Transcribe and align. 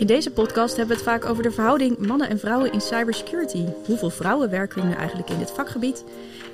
In 0.00 0.06
deze 0.06 0.30
podcast 0.30 0.76
hebben 0.76 0.96
we 0.96 1.02
het 1.02 1.12
vaak 1.12 1.24
over 1.24 1.42
de 1.42 1.50
verhouding 1.50 1.98
mannen 1.98 2.28
en 2.28 2.38
vrouwen 2.38 2.72
in 2.72 2.80
cybersecurity. 2.80 3.64
Hoeveel 3.86 4.10
vrouwen 4.10 4.50
werken 4.50 4.82
er 4.82 4.88
nu 4.88 4.94
eigenlijk 4.94 5.30
in 5.30 5.38
dit 5.38 5.50
vakgebied? 5.50 6.04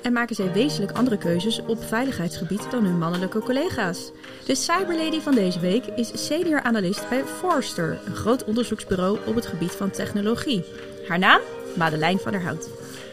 En 0.01 0.13
maken 0.13 0.35
zij 0.35 0.51
wezenlijk 0.51 0.97
andere 0.97 1.17
keuzes 1.17 1.61
op 1.65 1.83
veiligheidsgebied 1.83 2.71
dan 2.71 2.83
hun 2.83 2.97
mannelijke 2.97 3.39
collega's? 3.39 4.11
De 4.45 4.55
cyberlady 4.55 5.19
van 5.19 5.35
deze 5.35 5.59
week 5.59 5.85
is 5.85 6.25
senior 6.25 6.61
analist 6.61 7.09
bij 7.09 7.23
Forrester, 7.25 7.99
een 8.05 8.15
groot 8.15 8.43
onderzoeksbureau 8.43 9.19
op 9.25 9.35
het 9.35 9.45
gebied 9.45 9.71
van 9.71 9.89
technologie. 9.89 10.63
Haar 11.07 11.19
naam? 11.19 11.41
Madeleine 11.75 12.19
van 12.19 12.31
der 12.31 12.41
Hout. 12.41 12.69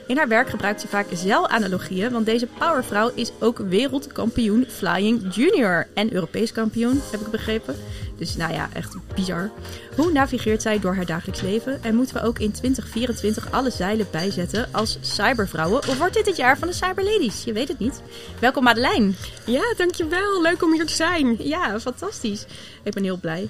In 0.06 0.16
haar 0.16 0.28
werk 0.28 0.48
gebruikt 0.48 0.80
ze 0.80 0.88
vaak 0.88 1.06
zelanalogieën, 1.12 2.12
want 2.12 2.26
deze 2.26 2.46
powervrouw 2.46 3.10
is 3.14 3.32
ook 3.40 3.58
wereldkampioen 3.58 4.66
Flying 4.68 5.34
Junior 5.34 5.86
en 5.94 6.12
Europees 6.12 6.52
kampioen, 6.52 7.00
heb 7.10 7.20
ik 7.20 7.30
begrepen. 7.30 7.76
Dus 8.18 8.36
nou 8.36 8.52
ja, 8.52 8.68
echt 8.72 8.96
bizar. 9.14 9.50
Hoe 9.96 10.12
navigeert 10.12 10.62
zij 10.62 10.78
door 10.78 10.94
haar 10.94 11.06
dagelijks 11.06 11.40
leven? 11.40 11.82
En 11.82 11.94
moeten 11.94 12.14
we 12.14 12.22
ook 12.22 12.38
in 12.38 12.52
2024 12.52 13.52
alle 13.52 13.70
zeilen 13.70 14.06
bijzetten 14.10 14.68
als 14.72 14.98
cybervrouwen? 15.00 15.78
Of 15.78 15.98
wordt 15.98 16.14
dit 16.14 16.26
het 16.26 16.36
jaar 16.36 16.58
van 16.58 16.68
de 16.68 16.74
cyberladies? 16.74 17.44
Je 17.44 17.52
weet 17.52 17.68
het 17.68 17.78
niet. 17.78 18.02
Welkom 18.40 18.62
Madeleine. 18.62 19.12
Ja, 19.46 19.74
dankjewel. 19.76 20.42
Leuk 20.42 20.62
om 20.62 20.72
hier 20.72 20.86
te 20.86 20.94
zijn. 20.94 21.36
Ja, 21.38 21.80
fantastisch. 21.80 22.46
Ik 22.82 22.92
ben 22.92 23.02
heel 23.02 23.18
blij. 23.18 23.48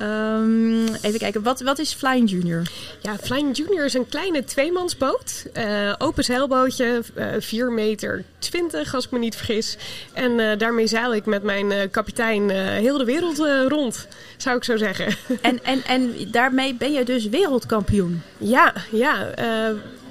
Um, 0.00 0.94
even 1.02 1.18
kijken, 1.18 1.42
wat, 1.42 1.60
wat 1.60 1.78
is 1.78 1.92
Flying 1.92 2.30
Junior? 2.30 2.62
Ja, 3.00 3.16
Flying 3.16 3.56
Junior 3.56 3.84
is 3.84 3.94
een 3.94 4.08
kleine 4.08 4.44
tweemansboot. 4.44 5.46
Uh, 5.56 5.92
open 5.98 6.24
zeilbootje, 6.24 7.02
uh, 7.16 7.26
4 7.38 7.70
meter 7.70 8.24
20 8.38 8.94
als 8.94 9.04
ik 9.04 9.10
me 9.10 9.18
niet 9.18 9.36
vergis. 9.36 9.76
En 10.12 10.30
uh, 10.38 10.58
daarmee 10.58 10.86
zeil 10.86 11.14
ik 11.14 11.26
met 11.26 11.42
mijn 11.42 11.90
kapitein 11.90 12.50
heel 12.50 12.98
de 12.98 13.04
wereld 13.04 13.38
rond, 13.68 14.08
zou 14.36 14.56
ik 14.56 14.64
zo 14.64 14.76
zeggen. 14.76 15.16
En, 15.40 15.64
en, 15.64 15.84
en 15.84 16.14
daarmee 16.30 16.74
ben 16.74 16.92
je 16.92 17.04
dus 17.04 17.28
wereldkampioen? 17.28 18.22
Ja, 18.38 18.72
ja. 18.90 19.28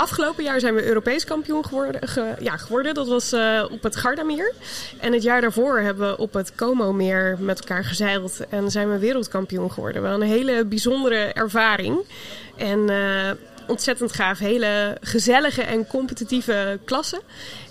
Afgelopen 0.03 0.43
jaar 0.43 0.59
zijn 0.59 0.75
we 0.75 0.85
Europees 0.85 1.25
kampioen 1.25 1.65
geworden. 1.65 2.01
ja, 2.39 2.57
geworden. 2.57 2.93
Dat 2.93 3.07
was 3.07 3.33
uh, 3.33 3.65
op 3.71 3.83
het 3.83 3.95
Gardameer. 3.95 4.53
En 4.99 5.13
het 5.13 5.23
jaar 5.23 5.41
daarvoor 5.41 5.79
hebben 5.79 6.09
we 6.09 6.17
op 6.17 6.33
het 6.33 6.55
Como-meer 6.55 7.37
met 7.39 7.59
elkaar 7.59 7.85
gezeild. 7.85 8.39
En 8.49 8.71
zijn 8.71 8.91
we 8.91 8.97
wereldkampioen 8.97 9.71
geworden. 9.71 10.01
Wel 10.01 10.13
een 10.13 10.27
hele 10.27 10.65
bijzondere 10.65 11.15
ervaring. 11.15 11.97
En 12.57 12.79
uh, 12.91 13.31
ontzettend 13.67 14.13
gaaf. 14.13 14.39
Hele 14.39 14.97
gezellige 15.01 15.61
en 15.61 15.87
competitieve 15.87 16.79
klassen. 16.85 17.19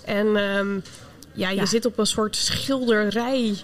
En 0.05 0.27
um, 0.35 0.83
ja, 1.33 1.49
je 1.49 1.55
ja. 1.55 1.65
zit 1.65 1.85
op 1.85 1.97
een 1.97 2.05
soort 2.05 2.35
schilderij 2.35 3.55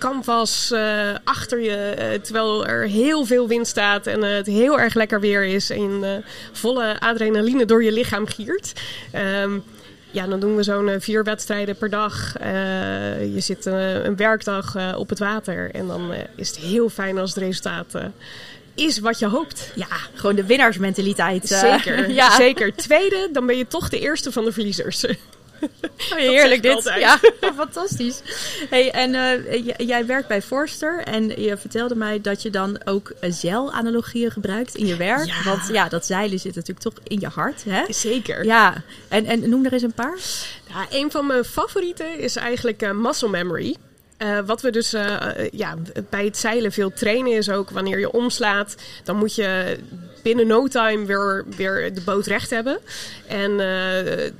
canvas 0.00 0.70
uh, 0.72 1.14
achter 1.24 1.60
je. 1.60 1.94
Uh, 1.98 2.20
terwijl 2.20 2.66
er 2.66 2.88
heel 2.88 3.24
veel 3.24 3.48
wind 3.48 3.66
staat 3.66 4.06
en 4.06 4.24
uh, 4.24 4.30
het 4.30 4.46
heel 4.46 4.80
erg 4.80 4.94
lekker 4.94 5.20
weer 5.20 5.44
is. 5.44 5.70
En 5.70 6.24
volle 6.52 7.00
adrenaline 7.00 7.64
door 7.64 7.84
je 7.84 7.92
lichaam 7.92 8.26
giert. 8.26 8.72
Um, 9.42 9.62
ja, 10.10 10.26
dan 10.26 10.40
doen 10.40 10.56
we 10.56 10.62
zo'n 10.62 10.90
vier 10.98 11.24
wedstrijden 11.24 11.76
per 11.76 11.90
dag. 11.90 12.32
je 13.32 13.40
zit 13.40 13.66
een 13.66 14.16
werkdag 14.16 14.96
op 14.96 15.08
het 15.08 15.18
water. 15.18 15.70
En 15.70 15.86
dan 15.86 16.12
is 16.36 16.48
het 16.48 16.58
heel 16.58 16.88
fijn 16.88 17.18
als 17.18 17.34
het 17.34 17.42
resultaat 17.42 17.94
is 18.74 18.98
wat 18.98 19.18
je 19.18 19.26
hoopt. 19.26 19.72
Ja, 19.74 19.86
gewoon 20.14 20.36
de 20.36 20.44
winnaarsmentaliteit. 20.46 21.48
Zeker, 21.48 22.10
ja. 22.20 22.36
zeker. 22.36 22.74
Tweede, 22.74 23.28
dan 23.32 23.46
ben 23.46 23.56
je 23.56 23.66
toch 23.66 23.88
de 23.88 23.98
eerste 23.98 24.32
van 24.32 24.44
de 24.44 24.52
verliezers. 24.52 25.04
Oh, 25.60 26.16
heerlijk 26.34 26.62
dit. 26.62 26.92
Ja, 26.98 27.18
fantastisch. 27.54 28.20
Hey, 28.70 28.90
en 28.90 29.14
uh, 29.14 29.66
jij 29.76 30.06
werkt 30.06 30.28
bij 30.28 30.42
Forster 30.42 31.02
en 31.02 31.42
je 31.42 31.56
vertelde 31.56 31.94
mij 31.94 32.20
dat 32.20 32.42
je 32.42 32.50
dan 32.50 32.80
ook 32.84 33.12
zeilanalogieën 33.20 34.30
gebruikt 34.30 34.74
in 34.74 34.86
je 34.86 34.96
werk. 34.96 35.26
Ja. 35.26 35.42
Want 35.44 35.68
ja, 35.72 35.88
dat 35.88 36.06
zeilen 36.06 36.38
zit 36.38 36.54
natuurlijk 36.54 36.80
toch 36.80 37.04
in 37.04 37.20
je 37.20 37.28
hart. 37.28 37.64
Hè? 37.64 37.92
Zeker. 37.92 38.44
Ja, 38.44 38.82
en, 39.08 39.26
en 39.26 39.48
noem 39.48 39.64
er 39.64 39.72
eens 39.72 39.82
een 39.82 39.92
paar. 39.92 40.18
Ja, 40.68 40.86
een 40.90 41.10
van 41.10 41.26
mijn 41.26 41.44
favorieten 41.44 42.18
is 42.18 42.36
eigenlijk 42.36 42.82
uh, 42.82 42.90
muscle 42.90 43.28
memory. 43.28 43.76
Uh, 44.18 44.38
wat 44.46 44.62
we 44.62 44.70
dus 44.70 44.94
uh, 44.94 45.16
ja, 45.50 45.76
bij 46.10 46.24
het 46.24 46.36
zeilen 46.36 46.72
veel 46.72 46.92
trainen 46.92 47.32
is 47.32 47.50
ook 47.50 47.70
wanneer 47.70 47.98
je 47.98 48.12
omslaat, 48.12 48.74
dan 49.04 49.16
moet 49.16 49.34
je 49.34 49.78
binnen 50.22 50.46
no 50.46 50.66
time 50.66 51.06
weer, 51.06 51.44
weer 51.56 51.94
de 51.94 52.00
boot 52.00 52.26
recht 52.26 52.50
hebben. 52.50 52.78
En 53.26 53.50
uh, 53.50 54.30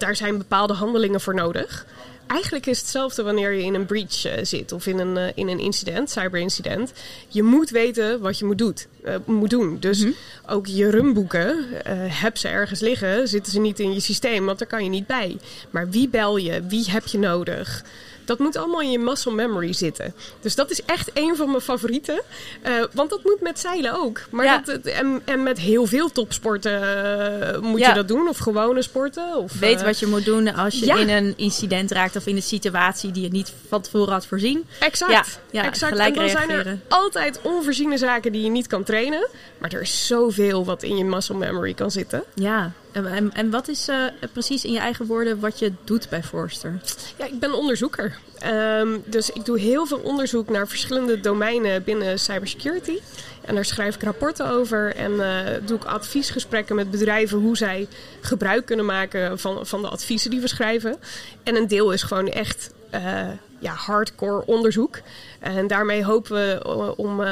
daar 0.00 0.16
zijn 0.16 0.38
bepaalde 0.38 0.72
handelingen 0.72 1.20
voor 1.20 1.34
nodig. 1.34 1.86
Eigenlijk 2.26 2.66
is 2.66 2.78
hetzelfde 2.78 3.22
wanneer 3.22 3.52
je 3.52 3.62
in 3.62 3.74
een 3.74 3.86
breach 3.86 4.26
uh, 4.26 4.32
zit 4.42 4.72
of 4.72 4.86
in 4.86 4.98
een, 4.98 5.16
uh, 5.16 5.24
in 5.34 5.48
een 5.48 5.58
incident, 5.58 6.10
cyberincident. 6.10 6.92
Je 7.28 7.42
moet 7.42 7.70
weten 7.70 8.20
wat 8.20 8.38
je 8.38 8.44
moet, 8.44 8.58
doet, 8.58 8.86
uh, 9.04 9.14
moet 9.24 9.50
doen. 9.50 9.76
Dus 9.80 9.98
mm 9.98 10.04
-hmm. 10.04 10.54
ook 10.54 10.66
je 10.66 10.90
rumboeken, 10.90 11.64
heb 12.08 12.36
ze 12.36 12.48
ergens 12.48 12.80
liggen, 12.80 13.28
zitten 13.28 13.52
ze 13.52 13.60
niet 13.60 13.78
in 13.78 13.92
je 13.92 14.00
systeem, 14.00 14.46
want 14.46 14.58
daar 14.58 14.68
kan 14.68 14.84
je 14.84 14.90
niet 14.90 15.06
bij. 15.06 15.36
Maar 15.70 15.90
wie 15.90 16.08
bel 16.08 16.36
je? 16.36 16.62
Wie 16.66 16.90
heb 16.90 17.06
je 17.06 17.18
nodig? 17.18 17.84
Dat 18.30 18.38
moet 18.38 18.56
allemaal 18.56 18.80
in 18.80 18.90
je 18.90 18.98
muscle 18.98 19.32
memory 19.32 19.72
zitten. 19.72 20.14
Dus 20.40 20.54
dat 20.54 20.70
is 20.70 20.84
echt 20.84 21.10
een 21.14 21.36
van 21.36 21.50
mijn 21.50 21.60
favorieten. 21.60 22.22
Uh, 22.66 22.84
want 22.92 23.10
dat 23.10 23.24
moet 23.24 23.40
met 23.40 23.58
zeilen 23.58 23.94
ook. 24.02 24.20
Maar 24.30 24.44
ja. 24.44 24.62
dat, 24.64 24.80
en, 24.80 25.22
en 25.24 25.42
met 25.42 25.58
heel 25.58 25.86
veel 25.86 26.12
topsporten 26.12 26.72
uh, 26.72 27.60
moet 27.60 27.80
ja. 27.80 27.88
je 27.88 27.94
dat 27.94 28.08
doen. 28.08 28.28
Of 28.28 28.38
gewone 28.38 28.82
sporten. 28.82 29.36
Of, 29.36 29.52
Weet 29.52 29.78
uh, 29.78 29.84
wat 29.84 29.98
je 29.98 30.06
moet 30.06 30.24
doen 30.24 30.54
als 30.54 30.78
je 30.78 30.86
ja. 30.86 30.96
in 30.96 31.08
een 31.08 31.34
incident 31.36 31.90
raakt. 31.90 32.16
Of 32.16 32.26
in 32.26 32.36
een 32.36 32.42
situatie 32.42 33.10
die 33.10 33.22
je 33.22 33.28
niet 33.28 33.52
van 33.68 33.80
tevoren 33.80 34.12
had 34.12 34.26
voorzien. 34.26 34.66
Exact. 34.80 35.40
Ja, 35.50 35.64
exact. 35.64 35.92
Gelijk 35.92 36.08
en 36.08 36.14
dan 36.14 36.24
reageren. 36.24 36.64
zijn 36.64 36.66
er 36.66 36.78
altijd 36.88 37.40
onvoorziene 37.42 37.98
zaken 37.98 38.32
die 38.32 38.42
je 38.42 38.50
niet 38.50 38.66
kan 38.66 38.82
trainen. 38.82 39.28
Maar 39.58 39.72
er 39.72 39.80
is 39.80 40.06
zoveel 40.06 40.64
wat 40.64 40.82
in 40.82 40.96
je 40.96 41.04
muscle 41.04 41.36
memory 41.36 41.74
kan 41.74 41.90
zitten. 41.90 42.24
Ja. 42.34 42.72
En, 42.92 43.32
en, 43.32 43.50
wat 43.50 43.68
is 43.68 43.88
uh, 43.88 44.04
precies 44.32 44.64
in 44.64 44.72
je 44.72 44.78
eigen 44.78 45.06
woorden 45.06 45.40
wat 45.40 45.58
je 45.58 45.72
doet 45.84 46.08
bij 46.08 46.22
Forster? 46.22 46.80
Ja, 47.18 47.26
ik 47.26 47.38
ben 47.40 47.52
onderzoeker. 47.52 48.18
Um, 48.46 49.02
dus 49.06 49.30
ik 49.30 49.44
doe 49.44 49.58
heel 49.58 49.86
veel 49.86 49.98
onderzoek 49.98 50.48
naar 50.48 50.68
verschillende 50.68 51.20
domeinen 51.20 51.84
binnen 51.84 52.18
cybersecurity. 52.18 52.98
En 53.44 53.54
daar 53.54 53.64
schrijf 53.64 53.94
ik 53.94 54.02
rapporten 54.02 54.50
over 54.50 54.94
en 54.96 55.12
uh, 55.12 55.40
doe 55.66 55.76
ik 55.76 55.84
adviesgesprekken 55.84 56.76
met 56.76 56.90
bedrijven 56.90 57.38
hoe 57.38 57.56
zij 57.56 57.88
gebruik 58.20 58.66
kunnen 58.66 58.84
maken 58.84 59.38
van, 59.38 59.66
van 59.66 59.82
de 59.82 59.88
adviezen 59.88 60.30
die 60.30 60.40
we 60.40 60.48
schrijven. 60.48 60.96
En 61.42 61.56
een 61.56 61.68
deel 61.68 61.92
is 61.92 62.02
gewoon 62.02 62.28
echt 62.28 62.70
uh, 62.94 63.28
ja, 63.58 63.72
hardcore 63.72 64.46
onderzoek. 64.46 65.00
En 65.38 65.66
daarmee 65.66 66.04
hopen 66.04 66.32
we 66.32 66.96
om 66.96 67.22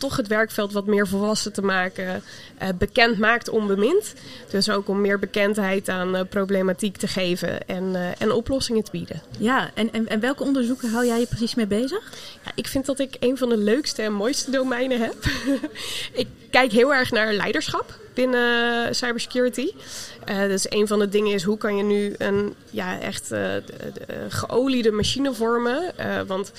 toch 0.00 0.16
het 0.16 0.26
werkveld 0.26 0.72
wat 0.72 0.86
meer 0.86 1.08
volwassen 1.08 1.52
te 1.52 1.62
maken. 1.62 2.22
Uh, 2.62 2.68
bekend 2.78 3.18
maakt 3.18 3.48
onbemind. 3.48 4.14
Dus 4.50 4.70
ook 4.70 4.88
om 4.88 5.00
meer 5.00 5.18
bekendheid 5.18 5.88
aan 5.88 6.16
uh, 6.16 6.20
problematiek 6.28 6.96
te 6.96 7.06
geven 7.06 7.68
en, 7.68 7.84
uh, 7.84 8.20
en 8.20 8.32
oplossingen 8.32 8.84
te 8.84 8.90
bieden. 8.90 9.22
Ja, 9.38 9.70
en, 9.74 9.92
en, 9.92 10.08
en 10.08 10.20
welke 10.20 10.42
onderzoeken 10.42 10.90
hou 10.90 11.06
jij 11.06 11.20
je 11.20 11.26
precies 11.26 11.54
mee 11.54 11.66
bezig? 11.66 12.12
Ja, 12.44 12.52
ik 12.54 12.66
vind 12.66 12.86
dat 12.86 12.98
ik 12.98 13.16
een 13.20 13.36
van 13.36 13.48
de 13.48 13.56
leukste 13.56 14.02
en 14.02 14.12
mooiste 14.12 14.50
domeinen 14.50 15.00
heb. 15.00 15.16
ik 16.12 16.26
kijk 16.50 16.72
heel 16.72 16.94
erg 16.94 17.10
naar 17.10 17.32
leiderschap 17.32 17.98
binnen 18.14 18.94
cybersecurity. 18.94 19.70
Uh, 20.30 20.38
dus 20.38 20.70
een 20.70 20.86
van 20.86 20.98
de 20.98 21.08
dingen 21.08 21.34
is 21.34 21.42
hoe 21.42 21.58
kan 21.58 21.76
je 21.76 21.82
nu 21.82 22.14
een 22.18 22.54
ja, 22.70 23.00
echt 23.00 23.32
uh, 23.32 23.40
geoliede 24.28 24.90
machine 24.90 25.34
vormen. 25.34 25.92
Uh, 26.00 26.20
want 26.26 26.52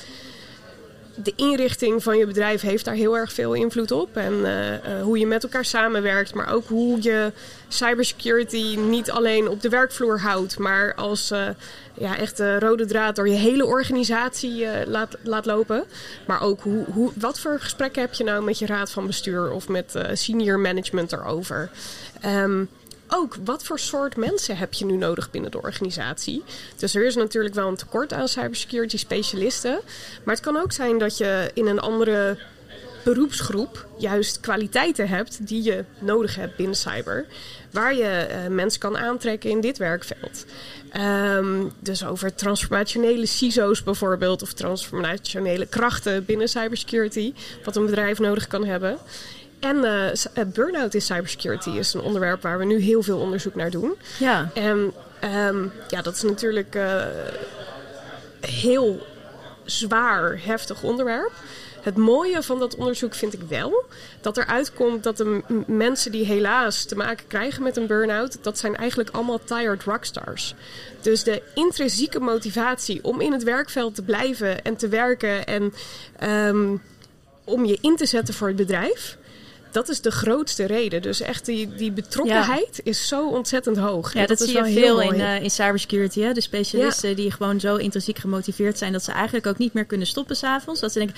de 1.15 1.33
inrichting 1.35 2.03
van 2.03 2.17
je 2.17 2.25
bedrijf 2.25 2.61
heeft 2.61 2.85
daar 2.85 2.93
heel 2.93 3.17
erg 3.17 3.33
veel 3.33 3.53
invloed 3.53 3.91
op. 3.91 4.17
En 4.17 4.33
uh, 4.33 4.71
uh, 4.71 4.77
hoe 5.01 5.19
je 5.19 5.27
met 5.27 5.43
elkaar 5.43 5.65
samenwerkt, 5.65 6.33
maar 6.33 6.53
ook 6.53 6.67
hoe 6.67 7.01
je 7.01 7.31
cybersecurity 7.67 8.77
niet 8.77 9.11
alleen 9.11 9.49
op 9.49 9.61
de 9.61 9.69
werkvloer 9.69 10.19
houdt, 10.19 10.57
maar 10.57 10.95
als 10.95 11.31
uh, 11.31 11.47
ja, 11.93 12.17
echt 12.17 12.37
de 12.37 12.59
rode 12.59 12.85
draad 12.85 13.15
door 13.15 13.27
je 13.27 13.35
hele 13.35 13.65
organisatie 13.65 14.65
laat, 14.85 15.17
laat 15.23 15.45
lopen. 15.45 15.83
Maar 16.27 16.41
ook 16.41 16.61
hoe, 16.61 16.85
hoe, 16.93 17.11
wat 17.15 17.39
voor 17.39 17.59
gesprekken 17.59 18.01
heb 18.01 18.13
je 18.13 18.23
nou 18.23 18.43
met 18.43 18.59
je 18.59 18.65
raad 18.65 18.91
van 18.91 19.07
bestuur 19.07 19.51
of 19.51 19.67
met 19.67 19.93
senior 20.13 20.59
management 20.59 21.11
erover? 21.11 21.69
Um, 22.25 22.69
ook 23.13 23.35
wat 23.43 23.63
voor 23.63 23.79
soort 23.79 24.15
mensen 24.15 24.57
heb 24.57 24.73
je 24.73 24.85
nu 24.85 24.95
nodig 24.95 25.31
binnen 25.31 25.51
de 25.51 25.61
organisatie. 25.61 26.43
Dus 26.75 26.95
er 26.95 27.05
is 27.05 27.15
natuurlijk 27.15 27.55
wel 27.55 27.67
een 27.67 27.75
tekort 27.75 28.13
aan 28.13 28.27
cybersecurity 28.27 28.97
specialisten. 28.97 29.79
Maar 30.23 30.35
het 30.35 30.43
kan 30.43 30.57
ook 30.57 30.71
zijn 30.71 30.97
dat 30.97 31.17
je 31.17 31.51
in 31.53 31.67
een 31.67 31.79
andere 31.79 32.37
beroepsgroep 33.03 33.87
juist 33.97 34.39
kwaliteiten 34.39 35.07
hebt 35.07 35.47
die 35.47 35.63
je 35.63 35.83
nodig 35.99 36.35
hebt 36.35 36.55
binnen 36.55 36.75
cyber. 36.75 37.25
Waar 37.71 37.95
je 37.95 38.27
uh, 38.29 38.47
mensen 38.47 38.79
kan 38.79 38.97
aantrekken 38.97 39.49
in 39.49 39.61
dit 39.61 39.77
werkveld. 39.77 40.45
Um, 40.97 41.71
dus 41.79 42.05
over 42.05 42.35
transformationele 42.35 43.25
CISO's 43.25 43.83
bijvoorbeeld, 43.83 44.41
of 44.41 44.53
transformationele 44.53 45.65
krachten 45.65 46.25
binnen 46.25 46.47
cybersecurity, 46.47 47.33
wat 47.63 47.75
een 47.75 47.85
bedrijf 47.85 48.19
nodig 48.19 48.47
kan 48.47 48.65
hebben. 48.65 48.97
En 49.61 49.77
uh, 49.77 50.43
burn-out 50.53 50.93
in 50.93 51.01
cybersecurity 51.01 51.69
is 51.69 51.93
een 51.93 52.01
onderwerp 52.01 52.41
waar 52.41 52.57
we 52.57 52.65
nu 52.65 52.79
heel 52.79 53.03
veel 53.03 53.19
onderzoek 53.19 53.55
naar 53.55 53.69
doen. 53.69 53.95
Ja. 54.19 54.49
En 54.53 54.93
um, 55.47 55.71
ja, 55.87 56.01
dat 56.01 56.15
is 56.15 56.21
natuurlijk 56.21 56.75
uh, 56.75 57.03
heel 58.39 59.07
zwaar, 59.65 60.39
heftig 60.43 60.83
onderwerp. 60.83 61.31
Het 61.81 61.97
mooie 61.97 62.43
van 62.43 62.59
dat 62.59 62.75
onderzoek 62.75 63.13
vind 63.13 63.33
ik 63.33 63.41
wel 63.47 63.83
dat 64.21 64.37
er 64.37 64.45
uitkomt 64.45 65.03
dat 65.03 65.17
de 65.17 65.41
mensen 65.67 66.11
die 66.11 66.25
helaas 66.25 66.85
te 66.85 66.95
maken 66.95 67.27
krijgen 67.27 67.63
met 67.63 67.77
een 67.77 67.87
burn-out, 67.87 68.37
dat 68.41 68.57
zijn 68.57 68.75
eigenlijk 68.75 69.09
allemaal 69.09 69.43
tired 69.43 69.83
rockstars. 69.83 70.55
Dus 71.01 71.23
de 71.23 71.41
intrinsieke 71.53 72.19
motivatie 72.19 73.03
om 73.03 73.21
in 73.21 73.31
het 73.31 73.43
werkveld 73.43 73.95
te 73.95 74.01
blijven 74.01 74.61
en 74.61 74.75
te 74.75 74.87
werken 74.87 75.45
en 75.45 75.73
um, 76.47 76.81
om 77.43 77.65
je 77.65 77.77
in 77.81 77.95
te 77.95 78.05
zetten 78.05 78.33
voor 78.33 78.47
het 78.47 78.55
bedrijf 78.55 79.17
dat 79.71 79.89
is 79.89 80.01
de 80.01 80.11
grootste 80.11 80.65
reden. 80.65 81.01
Dus 81.01 81.21
echt 81.21 81.45
die, 81.45 81.75
die 81.75 81.91
betrokkenheid 81.91 82.79
is 82.83 83.07
zo 83.07 83.29
ontzettend 83.29 83.77
hoog. 83.77 84.13
Ja, 84.13 84.19
dat, 84.19 84.37
dat 84.37 84.47
zie 84.47 84.57
je 84.57 84.71
veel 84.71 85.01
in, 85.01 85.19
uh, 85.19 85.43
in 85.43 85.49
cybersecurity. 85.49 86.21
Hè? 86.21 86.33
De 86.33 86.41
specialisten 86.41 87.15
die 87.15 87.31
gewoon 87.31 87.59
zo 87.59 87.75
intrinsiek 87.75 88.17
gemotiveerd 88.17 88.77
zijn... 88.77 88.91
dat 88.91 89.03
ze 89.03 89.11
eigenlijk 89.11 89.47
ook 89.47 89.57
niet 89.57 89.73
meer 89.73 89.85
kunnen 89.85 90.07
stoppen 90.07 90.35
s'avonds. 90.35 90.79
Dat 90.79 90.91
ze 90.91 90.99
denken, 90.99 91.17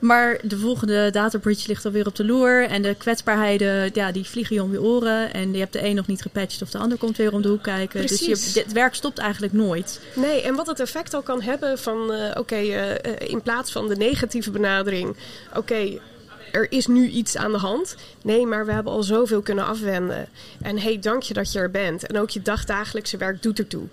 maar 0.00 0.38
de 0.42 0.58
volgende 0.58 1.10
data 1.10 1.38
breach 1.38 1.66
ligt 1.66 1.84
alweer 1.84 2.06
op 2.06 2.16
de 2.16 2.24
loer... 2.24 2.66
en 2.68 2.82
de 2.82 2.94
kwetsbaarheden, 2.94 3.90
ja, 3.92 4.12
die 4.12 4.24
vliegen 4.24 4.56
je 4.56 4.62
om 4.62 4.72
je 4.72 4.82
oren... 4.82 5.32
en 5.32 5.52
je 5.52 5.58
hebt 5.58 5.72
de 5.72 5.84
een 5.84 5.94
nog 5.94 6.06
niet 6.06 6.22
gepatcht 6.22 6.62
of 6.62 6.70
de 6.70 6.78
ander 6.78 6.98
komt 6.98 7.16
weer 7.16 7.32
om 7.32 7.42
de 7.42 7.48
hoek 7.48 7.62
kijken. 7.62 8.04
Precies. 8.04 8.26
Dus 8.26 8.54
je, 8.54 8.60
het 8.60 8.72
werk 8.72 8.94
stopt 8.94 9.18
eigenlijk 9.18 9.52
nooit. 9.52 10.00
Nee, 10.14 10.42
en 10.42 10.54
wat 10.54 10.66
het 10.66 10.80
effect 10.80 11.14
al 11.14 11.22
kan 11.22 11.42
hebben 11.42 11.78
van... 11.78 12.12
Uh, 12.12 12.30
oké, 12.34 12.60
uh, 12.60 12.90
in 13.18 13.42
plaats 13.42 13.72
van 13.72 13.88
de 13.88 13.96
negatieve 13.96 14.50
benadering... 14.50 15.16
oké, 15.56 15.98
er 16.54 16.72
is 16.72 16.86
nu 16.86 17.08
iets 17.08 17.36
aan 17.36 17.52
de 17.52 17.58
hand. 17.58 17.96
Nee, 18.22 18.46
maar 18.46 18.66
we 18.66 18.72
hebben 18.72 18.92
al 18.92 19.02
zoveel 19.02 19.42
kunnen 19.42 19.66
afwenden. 19.66 20.28
En 20.62 20.78
hey, 20.78 20.98
dank 20.98 21.22
je 21.22 21.34
dat 21.34 21.52
je 21.52 21.58
er 21.58 21.70
bent. 21.70 22.06
En 22.06 22.18
ook 22.18 22.30
je 22.30 22.42
dagdagelijkse 22.42 23.16
werk 23.16 23.42
doet 23.42 23.58
ertoe. 23.58 23.86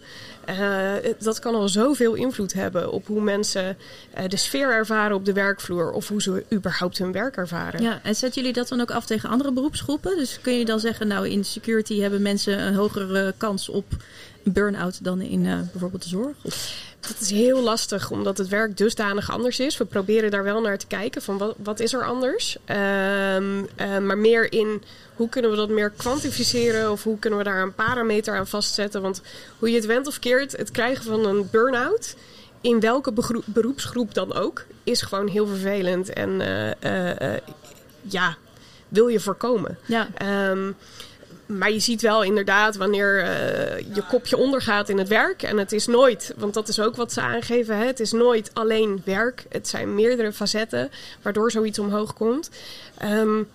Uh, 0.51 0.93
dat 1.19 1.39
kan 1.39 1.55
al 1.55 1.69
zoveel 1.69 2.13
invloed 2.13 2.53
hebben 2.53 2.91
op 2.91 3.07
hoe 3.07 3.21
mensen 3.21 3.77
uh, 4.17 4.23
de 4.27 4.37
sfeer 4.37 4.71
ervaren 4.71 5.15
op 5.15 5.25
de 5.25 5.33
werkvloer 5.33 5.91
of 5.91 6.07
hoe 6.07 6.21
ze 6.21 6.43
überhaupt 6.53 6.97
hun 6.97 7.11
werk 7.11 7.35
ervaren. 7.35 7.81
Ja, 7.81 7.99
en 8.03 8.15
zetten 8.15 8.41
jullie 8.41 8.57
dat 8.57 8.67
dan 8.67 8.81
ook 8.81 8.91
af 8.91 9.05
tegen 9.05 9.29
andere 9.29 9.51
beroepsgroepen? 9.51 10.17
Dus 10.17 10.41
kun 10.41 10.57
je 10.57 10.65
dan 10.65 10.79
zeggen, 10.79 11.07
nou 11.07 11.29
in 11.29 11.45
security 11.45 11.99
hebben 11.99 12.21
mensen 12.21 12.59
een 12.59 12.75
hogere 12.75 13.33
kans 13.37 13.69
op 13.69 13.85
burn-out 14.43 15.03
dan 15.03 15.21
in 15.21 15.45
uh, 15.45 15.59
bijvoorbeeld 15.71 16.03
de 16.03 16.09
zorg? 16.09 16.35
Of? 16.41 16.89
Dat 16.99 17.19
is 17.19 17.29
heel 17.29 17.61
lastig, 17.61 18.11
omdat 18.11 18.37
het 18.37 18.47
werk 18.47 18.77
dusdanig 18.77 19.31
anders 19.31 19.59
is. 19.59 19.77
We 19.77 19.85
proberen 19.85 20.31
daar 20.31 20.43
wel 20.43 20.61
naar 20.61 20.77
te 20.77 20.87
kijken 20.87 21.21
van 21.21 21.37
wat, 21.37 21.55
wat 21.63 21.79
is 21.79 21.93
er 21.93 22.05
anders. 22.05 22.57
Um, 23.35 23.67
uh, 23.81 23.97
maar 23.97 24.17
meer 24.17 24.51
in 24.51 24.83
hoe 25.21 25.29
kunnen 25.29 25.51
we 25.51 25.57
dat 25.57 25.69
meer 25.69 25.89
kwantificeren 25.89 26.91
of 26.91 27.03
hoe 27.03 27.19
kunnen 27.19 27.39
we 27.39 27.45
daar 27.45 27.61
een 27.61 27.73
parameter 27.73 28.35
aan 28.35 28.47
vastzetten. 28.47 29.01
Want 29.01 29.21
hoe 29.59 29.69
je 29.69 29.75
het 29.75 29.85
went 29.85 30.07
of 30.07 30.19
keert, 30.19 30.57
het 30.57 30.71
krijgen 30.71 31.03
van 31.03 31.25
een 31.25 31.47
burn-out, 31.51 32.15
in 32.61 32.79
welke 32.79 33.13
beroepsgroep 33.45 34.13
dan 34.13 34.33
ook, 34.33 34.65
is 34.83 35.01
gewoon 35.01 35.27
heel 35.27 35.47
vervelend. 35.47 36.13
En 36.13 36.29
uh, 36.83 37.37
ja, 38.01 38.37
wil 38.87 39.07
je 39.07 39.19
voorkomen. 39.19 39.77
Ja. 39.85 40.07
Um, 40.49 40.75
maar 41.45 41.71
je 41.71 41.79
ziet 41.79 42.01
wel 42.01 42.23
inderdaad 42.23 42.75
wanneer 42.75 43.23
uh, 43.23 43.95
je 43.95 44.03
kopje 44.09 44.37
ondergaat 44.37 44.89
in 44.89 44.97
het 44.97 45.07
werk. 45.07 45.43
En 45.43 45.57
het 45.57 45.71
is 45.71 45.87
nooit, 45.87 46.33
want 46.37 46.53
dat 46.53 46.67
is 46.67 46.79
ook 46.79 46.95
wat 46.95 47.13
ze 47.13 47.21
aangeven. 47.21 47.77
Hè? 47.77 47.85
Het 47.85 47.99
is 47.99 48.11
nooit 48.11 48.49
alleen 48.53 49.01
werk. 49.05 49.45
Het 49.49 49.67
zijn 49.67 49.95
meerdere 49.95 50.33
facetten 50.33 50.91
waardoor 51.21 51.51
zoiets 51.51 51.79
omhoog 51.79 52.13
komt. 52.13 52.49
Um, 53.03 53.47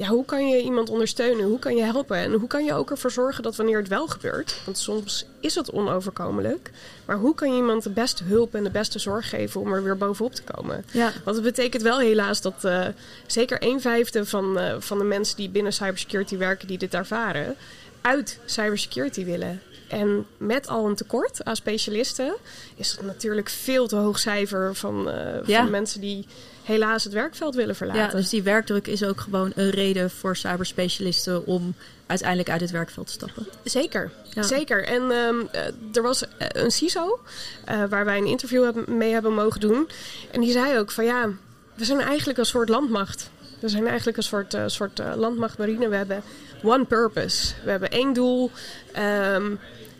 ja, 0.00 0.08
hoe 0.08 0.24
kan 0.24 0.48
je 0.48 0.62
iemand 0.62 0.90
ondersteunen? 0.90 1.46
Hoe 1.46 1.58
kan 1.58 1.76
je 1.76 1.82
helpen? 1.82 2.16
En 2.16 2.32
hoe 2.32 2.48
kan 2.48 2.64
je 2.64 2.74
ook 2.74 2.90
ervoor 2.90 3.10
zorgen 3.10 3.42
dat 3.42 3.56
wanneer 3.56 3.78
het 3.78 3.88
wel 3.88 4.06
gebeurt, 4.06 4.60
want 4.64 4.78
soms 4.78 5.26
is 5.40 5.54
het 5.54 5.70
onoverkomelijk, 5.70 6.70
maar 7.04 7.16
hoe 7.16 7.34
kan 7.34 7.50
je 7.50 7.56
iemand 7.56 7.82
de 7.82 7.90
beste 7.90 8.24
hulp 8.24 8.54
en 8.54 8.64
de 8.64 8.70
beste 8.70 8.98
zorg 8.98 9.28
geven 9.28 9.60
om 9.60 9.72
er 9.72 9.82
weer 9.82 9.96
bovenop 9.96 10.34
te 10.34 10.42
komen? 10.42 10.84
Ja. 10.90 11.12
Want 11.24 11.36
het 11.36 11.44
betekent 11.44 11.82
wel 11.82 11.98
helaas 11.98 12.40
dat 12.40 12.64
uh, 12.64 12.86
zeker 13.26 13.56
een 13.62 13.80
vijfde 13.80 14.26
van, 14.26 14.58
uh, 14.58 14.74
van 14.78 14.98
de 14.98 15.04
mensen 15.04 15.36
die 15.36 15.48
binnen 15.48 15.72
cybersecurity 15.72 16.36
werken, 16.36 16.68
die 16.68 16.78
dit 16.78 16.94
ervaren, 16.94 17.56
uit 18.00 18.38
cybersecurity 18.44 19.24
willen. 19.24 19.62
En 19.88 20.26
met 20.36 20.68
al 20.68 20.86
een 20.86 20.94
tekort 20.94 21.44
aan 21.44 21.56
specialisten 21.56 22.34
is 22.76 22.94
dat 22.94 23.04
natuurlijk 23.04 23.48
veel 23.48 23.86
te 23.86 23.96
hoog 23.96 24.18
cijfer 24.18 24.74
van, 24.74 25.08
uh, 25.08 25.14
ja. 25.46 25.60
van 25.60 25.70
mensen 25.70 26.00
die 26.00 26.26
helaas 26.62 27.04
het 27.04 27.12
werkveld 27.12 27.54
willen 27.54 27.76
verlaten. 27.76 28.02
Ja, 28.02 28.10
dus 28.10 28.28
die 28.28 28.42
werkdruk 28.42 28.86
is 28.86 29.04
ook 29.04 29.20
gewoon 29.20 29.52
een 29.54 29.70
reden 29.70 30.10
voor 30.10 30.36
cyberspecialisten 30.36 31.46
om 31.46 31.74
uiteindelijk 32.06 32.50
uit 32.50 32.60
het 32.60 32.70
werkveld 32.70 33.06
te 33.06 33.12
stappen. 33.12 33.46
Zeker, 33.64 34.10
ja. 34.34 34.42
zeker. 34.42 34.84
En 34.84 35.02
um, 35.02 35.48
er 35.92 36.02
was 36.02 36.24
een 36.38 36.70
CISO 36.70 37.20
uh, 37.68 37.84
waar 37.84 38.04
wij 38.04 38.18
een 38.18 38.26
interview 38.26 38.86
mee 38.86 39.12
hebben 39.12 39.34
mogen 39.34 39.60
doen. 39.60 39.88
En 40.30 40.40
die 40.40 40.52
zei 40.52 40.78
ook 40.78 40.90
van 40.90 41.04
ja, 41.04 41.28
we 41.74 41.84
zijn 41.84 42.00
eigenlijk 42.00 42.38
een 42.38 42.44
soort 42.46 42.68
landmacht. 42.68 43.30
We 43.60 43.68
zijn 43.68 43.86
eigenlijk 43.86 44.16
een 44.16 44.22
soort, 44.22 44.54
uh, 44.54 44.62
soort 44.66 45.00
uh, 45.00 45.12
landmacht 45.16 45.58
marine. 45.58 45.88
We 45.88 45.96
hebben 45.96 46.22
one 46.62 46.84
purpose. 46.84 47.54
We 47.64 47.70
hebben 47.70 47.90
één 47.90 48.12
doel. 48.12 48.50
Um, 49.34 49.58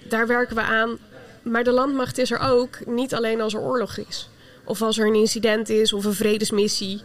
daar 0.08 0.26
werken 0.26 0.56
we 0.56 0.62
aan. 0.62 0.98
Maar 1.42 1.64
de 1.64 1.70
landmacht 1.70 2.18
is 2.18 2.30
er 2.30 2.38
ook 2.38 2.86
niet 2.86 3.14
alleen 3.14 3.40
als 3.40 3.54
er 3.54 3.60
oorlog 3.60 3.96
is. 3.96 4.28
Of 4.64 4.82
als 4.82 4.98
er 4.98 5.06
een 5.06 5.14
incident 5.14 5.68
is 5.68 5.92
of 5.92 6.04
een 6.04 6.14
vredesmissie. 6.14 7.00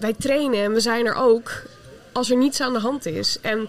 Wij 0.00 0.14
trainen 0.18 0.64
en 0.64 0.72
we 0.72 0.80
zijn 0.80 1.06
er 1.06 1.14
ook 1.14 1.62
als 2.12 2.30
er 2.30 2.36
niets 2.36 2.60
aan 2.60 2.72
de 2.72 2.78
hand 2.78 3.06
is. 3.06 3.38
En 3.40 3.68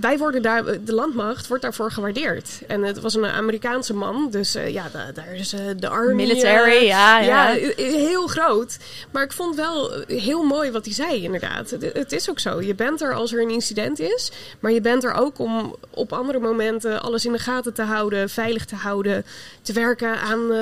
wij 0.00 0.18
worden 0.18 0.42
daar, 0.42 0.64
de 0.84 0.94
landmacht 0.94 1.46
wordt 1.46 1.62
daarvoor 1.62 1.90
gewaardeerd. 1.90 2.60
En 2.66 2.82
het 2.82 3.00
was 3.00 3.14
een 3.14 3.26
Amerikaanse 3.26 3.94
man, 3.94 4.28
dus 4.30 4.56
uh, 4.56 4.68
ja, 4.68 4.88
da, 4.92 5.12
daar 5.12 5.34
is 5.34 5.54
uh, 5.54 5.60
de 5.76 5.88
army. 5.88 6.14
Military, 6.14 6.76
uh, 6.76 6.86
ja, 6.86 7.20
ja, 7.20 7.50
ja. 7.50 7.70
Heel 7.76 8.26
groot. 8.26 8.78
Maar 9.10 9.22
ik 9.22 9.32
vond 9.32 9.56
wel 9.56 9.92
heel 10.06 10.42
mooi 10.42 10.70
wat 10.70 10.84
hij 10.84 10.94
zei, 10.94 11.22
inderdaad. 11.22 11.70
Het, 11.70 11.92
het, 11.92 12.12
is 12.12 12.30
ook 12.30 12.38
zo. 12.38 12.62
Je 12.62 12.74
bent 12.74 13.00
er 13.00 13.14
als 13.14 13.32
er 13.32 13.42
een 13.42 13.50
incident 13.50 14.00
is, 14.00 14.30
maar 14.60 14.72
je 14.72 14.80
bent 14.80 15.04
er 15.04 15.12
ook 15.12 15.38
om 15.38 15.76
op 15.90 16.12
andere 16.12 16.38
momenten 16.38 17.02
alles 17.02 17.26
in 17.26 17.32
de 17.32 17.38
gaten 17.38 17.74
te 17.74 17.82
houden, 17.82 18.30
veilig 18.30 18.64
te 18.64 18.74
houden, 18.74 19.24
te 19.62 19.72
werken 19.72 20.20
aan 20.20 20.52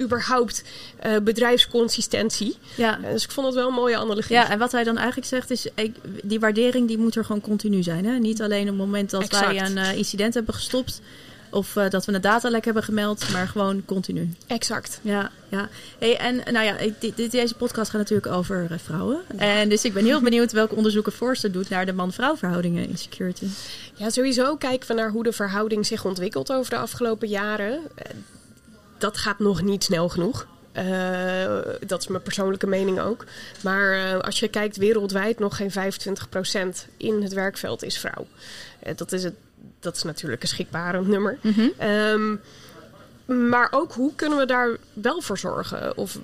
überhaupt 0.00 0.64
bedrijfsconsistentie. 1.22 2.56
Ja. 2.74 2.98
dus 3.12 3.24
ik 3.24 3.30
vond 3.30 3.46
het 3.46 3.56
wel 3.56 3.68
een 3.68 3.74
mooie 3.74 3.96
analogie. 3.96 4.36
Ja, 4.36 4.50
en 4.50 4.58
wat 4.58 4.72
hij 4.72 4.84
dan 4.84 4.96
eigenlijk 4.96 5.26
zegt 5.26 5.50
is, 5.50 5.68
die 6.22 6.40
waardering 6.40 6.88
die 6.88 6.98
moet 6.98 7.16
er 7.16 7.24
gewoon 7.24 7.40
continu 7.40 7.82
zijn. 7.82 8.04
Hè? 8.04 8.18
Niet 8.18 8.42
alleen 8.42 8.68
op 8.68 8.75
het 8.76 8.86
moment 8.86 9.10
dat 9.10 9.22
exact. 9.22 9.46
wij 9.46 9.60
een 9.60 9.76
uh, 9.76 9.96
incident 9.96 10.34
hebben 10.34 10.54
gestopt. 10.54 11.00
Of 11.50 11.76
uh, 11.76 11.88
dat 11.88 12.04
we 12.04 12.12
een 12.12 12.20
datalek 12.20 12.64
hebben 12.64 12.82
gemeld, 12.82 13.32
maar 13.32 13.48
gewoon 13.48 13.84
continu. 13.84 14.34
Exact. 14.46 15.00
Ja, 15.02 15.30
ja. 15.48 15.68
Hey, 15.98 16.16
en 16.16 16.36
nou 16.52 16.64
ja, 16.64 16.76
dit, 16.98 17.16
dit, 17.16 17.30
deze 17.30 17.54
podcast 17.54 17.90
gaat 17.90 18.00
natuurlijk 18.00 18.32
over 18.32 18.66
uh, 18.70 18.78
vrouwen. 18.78 19.20
Ja. 19.32 19.38
En 19.38 19.68
dus 19.68 19.84
ik 19.84 19.92
ben 19.92 20.04
heel 20.04 20.20
benieuwd 20.20 20.52
welke 20.52 20.74
onderzoeken 20.74 21.12
Forster 21.12 21.52
doet 21.52 21.68
naar 21.68 21.86
de 21.86 21.92
man-vrouw 21.92 22.36
verhoudingen 22.36 22.88
in 22.88 22.98
security. 22.98 23.46
Ja, 23.94 24.10
sowieso 24.10 24.56
kijken 24.56 24.88
we 24.88 24.94
naar 24.94 25.10
hoe 25.10 25.22
de 25.22 25.32
verhouding 25.32 25.86
zich 25.86 26.04
ontwikkelt 26.04 26.52
over 26.52 26.70
de 26.70 26.76
afgelopen 26.76 27.28
jaren. 27.28 27.80
Dat 28.98 29.16
gaat 29.16 29.38
nog 29.38 29.62
niet 29.62 29.84
snel 29.84 30.08
genoeg. 30.08 30.46
Uh, 30.78 31.74
dat 31.86 32.00
is 32.00 32.06
mijn 32.06 32.22
persoonlijke 32.22 32.66
mening 32.66 33.00
ook. 33.00 33.24
Maar 33.62 33.96
uh, 33.96 34.18
als 34.18 34.40
je 34.40 34.48
kijkt 34.48 34.76
wereldwijd, 34.76 35.38
nog 35.38 35.56
geen 35.56 35.70
25% 35.70 35.74
in 36.96 37.22
het 37.22 37.32
werkveld 37.32 37.82
is 37.82 37.98
vrouw. 37.98 38.26
Uh, 38.86 38.92
dat, 38.96 39.12
is 39.12 39.24
het, 39.24 39.34
dat 39.80 39.96
is 39.96 40.02
natuurlijk 40.02 40.42
een 40.42 40.48
schrikbarend 40.48 41.08
nummer. 41.08 41.38
Mhm. 41.40 41.60
Mm 41.60 41.72
-hmm. 41.78 41.88
um, 41.88 42.40
maar 43.50 43.68
ook 43.70 43.92
hoe 43.92 44.14
kunnen 44.14 44.38
we 44.38 44.46
daar 44.46 44.76
wel 44.92 45.20
voor 45.20 45.38
zorgen? 45.38 45.96
Of 45.96 46.18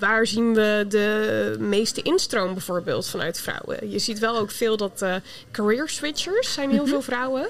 waar 0.00 0.26
zien 0.26 0.54
we 0.54 0.84
de 0.88 1.56
meeste 1.58 2.02
instroom 2.02 2.52
bijvoorbeeld 2.52 3.08
vanuit 3.08 3.40
vrouwen? 3.40 3.90
Je 3.90 3.98
ziet 3.98 4.18
wel 4.18 4.38
ook 4.38 4.50
veel 4.50 4.76
dat 4.76 5.02
uh, 5.02 5.14
career 5.50 5.88
switchers 5.88 6.52
zijn 6.52 6.70
heel 6.70 6.78
mm 6.78 6.84
-hmm. 6.84 6.92
veel 6.92 7.02
vrouwen. 7.02 7.48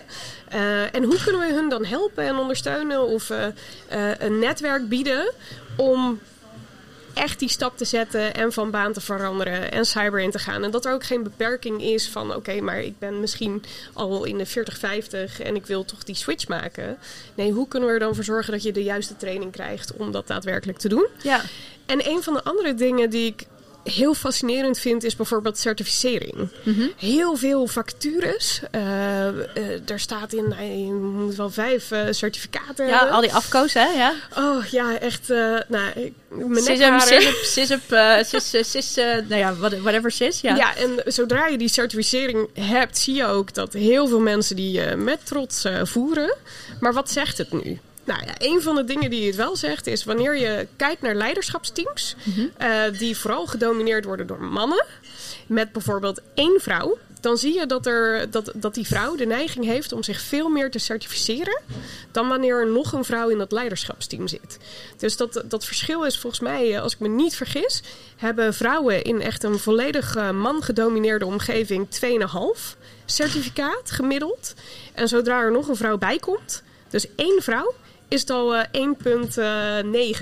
Uh, 0.54 0.94
en 0.94 1.04
hoe 1.04 1.22
kunnen 1.24 1.40
we 1.40 1.54
hun 1.54 1.68
dan 1.68 1.84
helpen 1.84 2.24
en 2.24 2.36
ondersteunen 2.36 3.06
of 3.06 3.30
uh, 3.30 3.46
een 4.18 4.38
netwerk 4.38 4.88
bieden 4.88 5.32
om 5.80 6.20
echt 7.14 7.38
die 7.38 7.48
stap 7.48 7.76
te 7.76 7.84
zetten 7.84 8.34
en 8.34 8.52
van 8.52 8.70
baan 8.70 8.92
te 8.92 9.00
veranderen 9.00 9.72
en 9.72 9.84
cyber 9.84 10.20
in 10.20 10.30
te 10.30 10.38
gaan. 10.38 10.64
En 10.64 10.70
dat 10.70 10.84
er 10.84 10.92
ook 10.92 11.04
geen 11.04 11.22
beperking 11.22 11.82
is 11.82 12.08
van 12.08 12.28
oké, 12.28 12.36
okay, 12.36 12.58
maar 12.58 12.80
ik 12.80 12.98
ben 12.98 13.20
misschien 13.20 13.62
al 13.92 14.24
in 14.24 14.38
de 14.38 14.46
40, 14.46 14.78
50 14.78 15.40
en 15.40 15.54
ik 15.54 15.66
wil 15.66 15.84
toch 15.84 16.04
die 16.04 16.14
switch 16.14 16.48
maken. 16.48 16.98
Nee, 17.34 17.52
hoe 17.52 17.68
kunnen 17.68 17.88
we 17.88 17.94
er 17.94 18.00
dan 18.00 18.14
voor 18.14 18.24
zorgen 18.24 18.52
dat 18.52 18.62
je 18.62 18.72
de 18.72 18.82
juiste 18.82 19.16
training 19.16 19.52
krijgt 19.52 19.92
om 19.96 20.12
dat 20.12 20.26
daadwerkelijk 20.26 20.78
te 20.78 20.88
doen? 20.88 21.06
Ja. 21.22 21.42
En 21.86 22.08
een 22.08 22.22
van 22.22 22.34
de 22.34 22.44
andere 22.44 22.74
dingen 22.74 23.10
die 23.10 23.26
ik 23.26 23.46
heel 23.84 24.14
fascinerend 24.14 24.78
vind, 24.78 25.04
is 25.04 25.16
bijvoorbeeld 25.16 25.58
certificering. 25.58 26.34
Mhm. 26.34 26.48
Mm 26.62 26.74
-hmm. 26.74 26.92
Heel 26.96 27.36
veel 27.36 27.66
vacatures. 27.66 28.60
Uh, 28.74 28.80
uh, 28.80 29.90
er 29.90 30.00
staat 30.00 30.32
in, 30.32 30.48
nou, 30.48 30.62
je 30.62 30.92
moet 30.92 31.34
wel 31.34 31.50
vijf 31.50 31.90
certificaten 32.10 32.86
ja, 32.86 32.96
hebben. 32.96 33.14
al 33.14 33.20
die 33.20 33.32
afkoos, 33.32 33.72
hè? 33.72 33.86
Ja. 33.86 34.14
Oh 34.36 34.64
ja, 34.64 34.98
echt. 34.98 35.28
nou, 35.68 36.12
mijn 36.28 36.64
Sism, 36.64 36.98
sisp, 36.98 37.42
sisp, 37.42 37.94
sis, 38.22 38.70
sis, 38.70 38.94
nou 39.28 39.36
ja, 39.36 39.54
whatever 39.56 40.10
sis, 40.10 40.40
ja. 40.40 40.56
Ja, 40.56 40.76
en 40.76 41.02
zodra 41.04 41.46
je 41.46 41.58
die 41.58 41.68
certificering 41.68 42.48
hebt, 42.52 42.98
zie 42.98 43.14
je 43.14 43.24
ook 43.24 43.54
dat 43.54 43.72
heel 43.72 44.08
veel 44.08 44.20
mensen 44.20 44.56
die 44.56 44.96
met 44.96 45.26
trots 45.26 45.64
voeren. 45.82 46.34
Maar 46.80 46.92
wat 46.92 47.10
zegt 47.10 47.38
het 47.38 47.52
nu? 47.52 47.80
Nou 48.10 48.22
ja, 48.26 48.34
een 48.38 48.62
van 48.62 48.74
de 48.74 48.84
dingen 48.84 49.10
die 49.10 49.26
het 49.26 49.36
wel 49.36 49.56
zegt 49.56 49.86
is 49.86 50.04
wanneer 50.04 50.36
je 50.36 50.66
kijkt 50.76 51.02
naar 51.02 51.14
leiderschapsteams, 51.14 52.16
eh, 52.56 52.82
die 52.98 53.16
vooral 53.16 53.46
gedomineerd 53.46 54.04
worden 54.04 54.26
door 54.26 54.42
mannen, 54.42 54.84
met 55.46 55.72
bijvoorbeeld 55.72 56.20
één 56.34 56.60
vrouw, 56.60 56.98
dan 57.20 57.36
zie 57.36 57.54
je 57.54 57.66
dat, 57.66 57.86
er, 57.86 58.30
dat, 58.30 58.52
dat 58.54 58.74
die 58.74 58.86
vrouw 58.86 59.16
de 59.16 59.26
neiging 59.26 59.64
heeft 59.64 59.92
om 59.92 60.02
zich 60.02 60.20
veel 60.20 60.48
meer 60.48 60.70
te 60.70 60.78
certificeren 60.78 61.60
dan 62.10 62.28
wanneer 62.28 62.60
er 62.60 62.70
nog 62.70 62.92
een 62.92 63.04
vrouw 63.04 63.28
in 63.28 63.38
dat 63.38 63.52
leiderschapsteam 63.52 64.28
zit. 64.28 64.58
Dus 64.96 65.16
dat, 65.16 65.42
dat 65.44 65.64
verschil 65.64 66.04
is 66.04 66.18
volgens 66.18 66.42
mij, 66.42 66.74
eh, 66.74 66.82
als 66.82 66.92
ik 66.92 67.00
me 67.00 67.08
niet 67.08 67.36
vergis, 67.36 67.82
hebben 68.16 68.54
vrouwen 68.54 69.02
in 69.02 69.22
echt 69.22 69.42
een 69.42 69.58
volledig 69.58 70.32
man 70.32 70.62
gedomineerde 70.62 71.26
omgeving 71.26 71.88
2,5 71.88 72.76
certificaat 73.04 73.90
gemiddeld. 73.90 74.54
En 74.94 75.08
zodra 75.08 75.40
er 75.40 75.52
nog 75.52 75.68
een 75.68 75.76
vrouw 75.76 75.98
bij 75.98 76.18
komt, 76.18 76.62
dus 76.88 77.06
één 77.16 77.42
vrouw, 77.42 77.74
is 78.10 78.20
het 78.20 78.30
al 78.30 78.54
uh, 78.54 78.62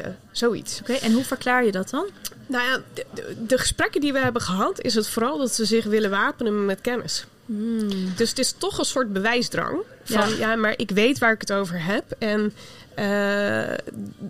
1,9, 0.00 0.10
zoiets. 0.30 0.80
Oké, 0.80 0.92
en 0.92 1.12
hoe 1.12 1.24
verklaar 1.24 1.64
je 1.64 1.72
dat 1.72 1.90
dan? 1.90 2.06
Nou 2.46 2.64
ja, 2.64 2.80
de, 2.94 3.06
de, 3.14 3.36
de, 3.46 3.58
gesprekken 3.58 4.00
die 4.00 4.12
we 4.12 4.18
hebben 4.18 4.42
gehad, 4.42 4.80
is 4.80 4.94
het 4.94 5.08
vooral 5.08 5.38
dat 5.38 5.54
ze 5.54 5.64
zich 5.64 5.84
willen 5.84 6.10
wapenen 6.10 6.64
met 6.64 6.80
kennis. 6.80 7.24
Hmm. 7.46 7.88
Dus 8.16 8.28
het 8.28 8.38
is 8.38 8.54
toch 8.58 8.78
een 8.78 8.84
soort 8.84 9.12
bewijsdrang. 9.12 9.78
Van 10.04 10.28
ja. 10.28 10.36
ja, 10.36 10.56
maar 10.56 10.74
ik 10.76 10.90
weet 10.90 11.18
waar 11.18 11.32
ik 11.32 11.40
het 11.40 11.52
over 11.52 11.84
heb. 11.84 12.04
En 12.18 12.52
uh, 12.98 13.74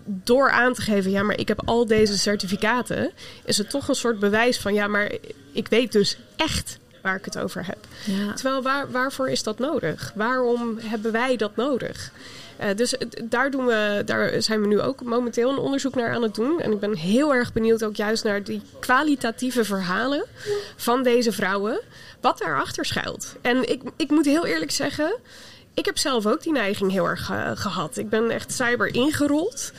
door 0.04 0.50
aan 0.50 0.74
te 0.74 0.80
geven, 0.80 1.10
ja, 1.10 1.22
maar 1.22 1.38
ik 1.38 1.48
heb 1.48 1.62
al 1.64 1.86
deze 1.86 2.18
certificaten, 2.18 3.12
is 3.44 3.58
het 3.58 3.70
toch 3.70 3.88
een 3.88 3.94
soort 3.94 4.18
bewijs 4.18 4.58
van, 4.58 4.74
ja, 4.74 4.86
maar 4.86 5.12
ik 5.52 5.68
weet 5.68 5.92
dus 5.92 6.18
echt 6.36 6.78
waar 7.02 7.16
ik 7.16 7.24
het 7.24 7.38
over 7.38 7.66
heb. 7.66 7.78
Ja. 8.04 8.32
Terwijl 8.32 8.62
waar, 8.62 8.90
waarvoor 8.90 9.28
is 9.28 9.42
dat 9.42 9.58
nodig? 9.58 10.12
Waarom 10.14 10.78
hebben 10.78 11.12
wij 11.12 11.36
dat 11.36 11.56
nodig? 11.56 12.12
Uh, 12.60 12.66
dus 12.76 12.94
daar, 13.24 13.50
doen 13.50 13.66
we, 13.66 14.02
daar 14.04 14.42
zijn 14.42 14.60
we 14.60 14.66
nu 14.66 14.80
ook 14.80 15.02
momenteel 15.02 15.50
een 15.50 15.58
onderzoek 15.58 15.94
naar 15.94 16.14
aan 16.14 16.22
het 16.22 16.34
doen. 16.34 16.60
En 16.60 16.72
ik 16.72 16.80
ben 16.80 16.96
heel 16.96 17.34
erg 17.34 17.52
benieuwd 17.52 17.84
ook 17.84 17.96
juist 17.96 18.24
naar 18.24 18.44
die 18.44 18.62
kwalitatieve 18.80 19.64
verhalen 19.64 20.24
van 20.76 21.02
deze 21.02 21.32
vrouwen. 21.32 21.80
Wat 22.20 22.38
daarachter 22.38 22.84
schuilt. 22.84 23.34
En 23.40 23.68
ik, 23.68 23.82
ik 23.96 24.10
moet 24.10 24.24
heel 24.24 24.46
eerlijk 24.46 24.70
zeggen, 24.70 25.16
ik 25.74 25.84
heb 25.84 25.98
zelf 25.98 26.26
ook 26.26 26.42
die 26.42 26.52
neiging 26.52 26.90
heel 26.90 27.06
erg 27.06 27.30
uh, 27.30 27.50
gehad. 27.54 27.96
Ik 27.96 28.08
ben 28.08 28.30
echt 28.30 28.52
cyber 28.52 28.94
ingerold. 28.94 29.72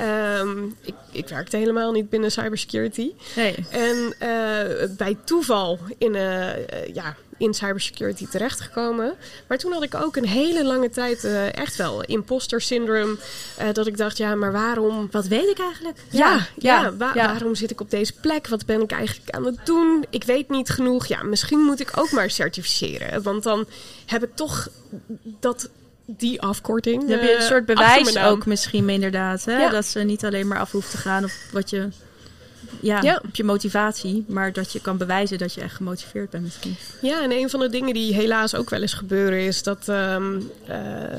Um, 0.00 0.76
ik, 0.80 0.94
ik, 1.10 1.28
werkte 1.28 1.56
helemaal 1.56 1.92
niet 1.92 2.10
binnen 2.10 2.30
cybersecurity. 2.30 3.12
Nee. 3.36 3.54
En 3.70 3.96
uh, 3.96 4.96
bij 4.96 5.16
toeval 5.24 5.78
in, 5.98 6.14
uh, 6.14 6.86
ja, 6.94 7.16
in 7.38 7.54
cybersecurity 7.54 8.26
terechtgekomen. 8.28 9.14
Maar 9.46 9.58
toen 9.58 9.72
had 9.72 9.82
ik 9.82 9.94
ook 9.94 10.16
een 10.16 10.26
hele 10.26 10.64
lange 10.64 10.90
tijd 10.90 11.24
uh, 11.24 11.56
echt 11.56 11.76
wel 11.76 12.02
imposter 12.02 12.60
syndroom. 12.60 13.18
dat 13.72 13.86
ik 13.86 13.96
dacht, 13.96 14.16
ja, 14.16 14.34
maar 14.34 14.52
waarom... 14.52 15.08
Wat 15.10 15.26
weet 15.26 15.48
ik 15.48 15.58
eigenlijk? 15.58 15.98
Ja, 16.10 16.28
ja, 16.28 16.46
ja, 16.56 16.82
ja, 16.82 16.96
wa 16.96 17.10
ja, 17.14 17.26
waarom 17.26 17.54
zit 17.54 17.70
ik 17.70 17.80
op 17.80 17.90
deze 17.90 18.12
plek? 18.12 18.48
Wat 18.48 18.66
ben 18.66 18.80
ik 18.80 18.90
eigenlijk 18.92 19.30
aan 19.30 19.44
het 19.44 19.66
doen? 19.66 20.04
Ik 20.10 20.24
weet 20.24 20.48
niet 20.48 20.70
genoeg. 20.70 21.06
Ja, 21.06 21.22
misschien 21.22 21.60
moet 21.60 21.80
ik 21.80 21.90
ook 21.94 22.10
maar 22.10 22.30
certificeren. 22.30 23.22
Want 23.22 23.42
dan 23.42 23.66
heb 24.06 24.22
ik 24.22 24.34
toch 24.34 24.68
dat 25.40 25.68
die 26.06 26.42
afkorting. 26.42 27.00
Dan 27.00 27.10
heb 27.10 27.22
je 27.22 27.36
een 27.36 27.42
soort 27.42 27.66
bewijs 27.66 28.18
ook 28.18 28.46
misschien 28.46 28.88
inderdaad. 28.88 29.44
Hè? 29.44 29.58
Ja. 29.58 29.70
Dat 29.70 29.84
ze 29.84 30.00
niet 30.00 30.24
alleen 30.24 30.48
maar 30.48 30.58
af 30.58 30.72
hoeft 30.72 30.90
te 30.90 30.96
gaan 30.96 31.24
op 31.24 31.30
wat 31.52 31.70
je... 31.70 31.88
Ja, 32.80 33.02
ja, 33.02 33.20
op 33.24 33.34
je 33.34 33.44
motivatie. 33.44 34.24
Maar 34.28 34.52
dat 34.52 34.72
je 34.72 34.80
kan 34.80 34.96
bewijzen 34.96 35.38
dat 35.38 35.54
je 35.54 35.60
echt 35.60 35.74
gemotiveerd 35.74 36.30
bent 36.30 36.44
misschien. 36.44 36.76
Ja, 37.00 37.22
en 37.22 37.32
een 37.32 37.50
van 37.50 37.60
de 37.60 37.68
dingen 37.68 37.94
die 37.94 38.14
helaas 38.14 38.54
ook 38.54 38.70
wel 38.70 38.80
eens 38.80 38.94
gebeuren... 38.94 39.40
is 39.40 39.62
dat 39.62 39.88
um, 39.88 40.50
uh, 40.68 40.76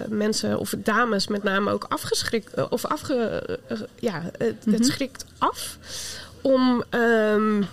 mensen, 0.10 0.60
of 0.60 0.74
dames 0.78 1.28
met 1.28 1.44
name 1.44 1.72
ook 1.72 1.86
afgeschrikt... 1.90 2.58
Uh, 2.58 2.66
of 2.70 2.86
afge... 2.86 3.44
Uh, 3.72 3.78
ja, 4.00 4.22
het, 4.38 4.42
mm 4.42 4.58
-hmm. 4.64 4.74
het 4.74 4.86
schrikt 4.86 5.26
af 5.38 5.78
om... 6.42 6.84
Um, 6.90 7.66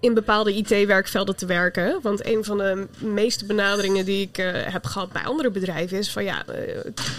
in 0.00 0.14
bepaalde 0.14 0.54
IT-werkvelden 0.54 1.36
te 1.36 1.46
werken. 1.46 1.98
Want 2.02 2.26
een 2.26 2.44
van 2.44 2.58
de 2.58 2.86
meeste 2.98 3.46
benaderingen 3.46 4.04
die 4.04 4.22
ik 4.22 4.38
uh, 4.38 4.50
heb 4.52 4.84
gehad 4.84 5.12
bij 5.12 5.22
andere 5.22 5.50
bedrijven 5.50 5.98
is 5.98 6.10
van 6.10 6.24
ja, 6.24 6.44
uh, 6.48 6.56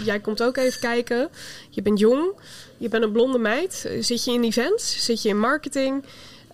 jij 0.04 0.20
komt 0.20 0.42
ook 0.42 0.56
even 0.56 0.80
kijken. 0.80 1.28
Je 1.70 1.82
bent 1.82 1.98
jong, 1.98 2.32
je 2.76 2.88
bent 2.88 3.02
een 3.02 3.12
blonde 3.12 3.38
meid. 3.38 3.88
Zit 4.00 4.24
je 4.24 4.32
in 4.32 4.42
events? 4.42 5.04
Zit 5.04 5.22
je 5.22 5.28
in 5.28 5.38
marketing? 5.38 6.04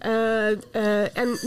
Uh, 0.06 0.46
en 1.16 1.38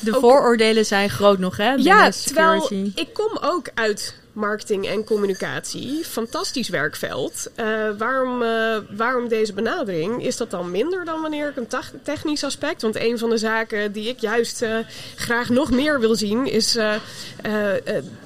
de 0.00 0.14
ook, 0.14 0.20
vooroordelen 0.20 0.86
zijn 0.86 1.10
groot 1.10 1.38
nog, 1.38 1.56
hè? 1.56 1.72
Ja, 1.72 2.10
terwijl 2.10 2.70
ik 2.94 3.08
kom 3.12 3.38
ook 3.40 3.68
uit 3.74 4.14
marketing 4.38 4.86
en 4.86 5.04
communicatie. 5.04 6.04
Fantastisch 6.04 6.68
werkveld. 6.68 7.50
Uh, 7.56 7.66
waarom, 7.98 8.42
uh, 8.42 8.76
waarom 8.96 9.28
deze 9.28 9.52
benadering? 9.52 10.24
Is 10.24 10.36
dat 10.36 10.50
dan 10.50 10.70
minder 10.70 11.04
dan 11.04 11.20
wanneer 11.20 11.48
ik 11.48 11.56
een 11.56 11.68
technisch 12.02 12.44
aspect? 12.44 12.82
Want 12.82 12.96
een 12.96 13.18
van 13.18 13.30
de 13.30 13.38
zaken 13.38 13.92
die 13.92 14.08
ik 14.08 14.18
juist 14.18 14.62
uh, 14.62 14.78
graag 15.16 15.48
nog 15.48 15.70
meer 15.70 16.00
wil 16.00 16.14
zien, 16.14 16.46
is 16.46 16.72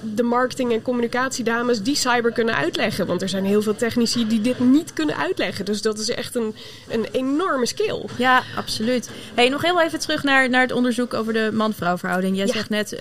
de 0.00 0.22
marketing- 0.22 0.72
en 0.72 0.82
communicatiedames 0.82 1.82
die 1.82 1.96
cyber 1.96 2.32
kunnen 2.32 2.54
uitleggen. 2.54 3.06
Want 3.06 3.22
er 3.22 3.28
zijn 3.28 3.44
heel 3.44 3.62
veel 3.62 3.76
technici 3.76 4.26
die 4.26 4.40
dit 4.40 4.58
niet 4.58 4.92
kunnen 4.92 5.16
uitleggen. 5.16 5.64
Dus 5.64 5.82
dat 5.82 5.98
is 5.98 6.08
echt 6.08 6.34
een, 6.34 6.54
een 6.88 7.06
enorme 7.12 7.66
skill. 7.66 8.04
Ja, 8.16 8.42
absoluut. 8.56 9.10
Hey, 9.34 9.48
nog 9.48 9.62
heel 9.62 9.80
even 9.80 9.98
terug 9.98 10.22
naar, 10.22 10.50
naar 10.50 10.60
het 10.62 10.72
onderzoek 10.72 11.14
over 11.14 11.32
de 11.32 11.50
man-vrouw 11.52 11.98
verhouding. 11.98 12.36
Jij 12.36 12.46
ja. 12.46 12.52
zegt 12.52 12.68
net, 12.68 13.00